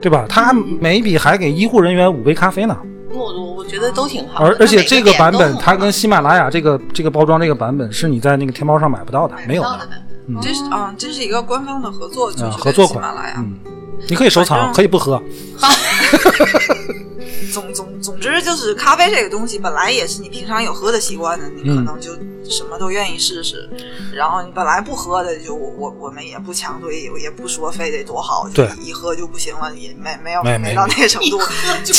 [0.00, 0.26] 对吧？
[0.28, 2.76] 他每一笔还给医护人员五杯咖啡呢。
[3.12, 4.50] 我我我觉得都挺好的。
[4.50, 9.88] 而而且这个版本，它跟喜马拉雅这个这个包装这个版本是你在那个天猫上买不到的，没有的
[10.42, 13.36] 这是啊，这是一个官方的合作，就啊，是合作款跟喜马拉雅。。
[13.38, 13.58] 嗯，
[14.08, 15.22] 你可以收藏，可以不喝。
[17.52, 22.12] 总总总之就是咖啡这个东西本来也是你平常有喝的习惯的，你可嗯能就
[22.50, 23.66] 什么都愿意试试。
[24.14, 31.38] 然后你本来不喝的，就我我我们也不强推，也不说非得多好，就对一喝就不行了，也没没有没没到那个程度。
[31.82, 31.94] 就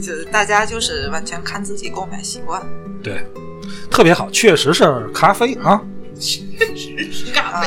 [0.00, 2.62] 就是大家就是完全看自己购买习惯。
[3.02, 3.26] 对，
[3.90, 5.82] 特别好，确实是咖啡啊。
[6.58, 6.66] 咖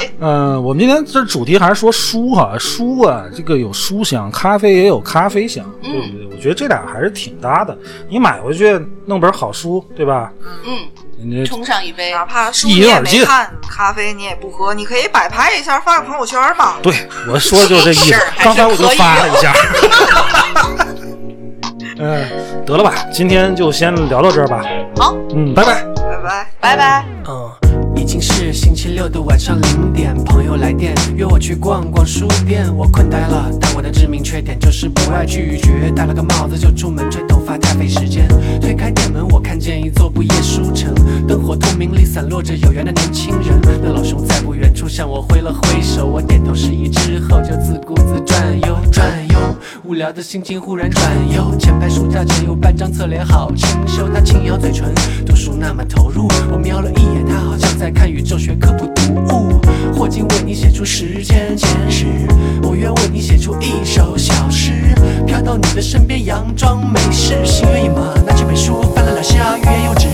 [0.07, 0.15] 啡。
[0.19, 6.27] 嗯、我们今天这主题还是说书哈，书啊，这个有书香，咖啡也有咖啡香，对不对？
[6.31, 7.77] 我觉得这俩还是挺搭的。
[8.09, 10.31] 你买回去弄本好书，对吧？
[10.65, 10.87] 嗯，
[11.17, 12.11] 你冲上一杯。
[12.11, 16.75] 哪怕书你也一饮而尽没看，咖啡你也不喝，你可以摆拍一下，发个朋友圈嘛。
[16.83, 16.93] 对
[17.27, 19.53] 我说的就是这意思刚才我就发了一下。
[21.97, 22.27] 嗯，
[22.65, 24.61] 得了吧，今天就先聊到这儿吧。
[24.97, 25.81] 好，嗯，拜拜。
[25.95, 26.47] 拜拜。
[26.59, 27.05] 拜拜。
[27.27, 27.49] 嗯，
[27.95, 38.27] 已经是星期六的晚上零点，朋友来电约我去逛逛书店，我困呆了，但我的致命缺点就是不爱拒绝，戴了个帽子就出门，吹头发太费时间。
[38.61, 40.93] 推开店门，我看见一座不夜书城，
[41.27, 43.59] 灯火通明里散落着有缘的年轻人。
[43.81, 49.39] 那老兄在不远处向我挥了挥手，我点头示意之后就自顾自转悠转悠，
[49.83, 51.55] 无聊的心情忽然转悠。
[51.57, 54.93] 前排书架前有半张侧脸好清秀，他轻咬嘴唇，
[55.25, 56.27] 读书那么投入。
[56.51, 59.61] 我瞄了一眼，他好像在在看宇宙学科普读物
[59.93, 62.07] 霍金为你写出时间简史
[62.63, 64.71] 我愿为你写出一首小诗
[65.27, 70.07] 飘到你的身边佯装没事心猿意马拿起本书翻了两下欲言又止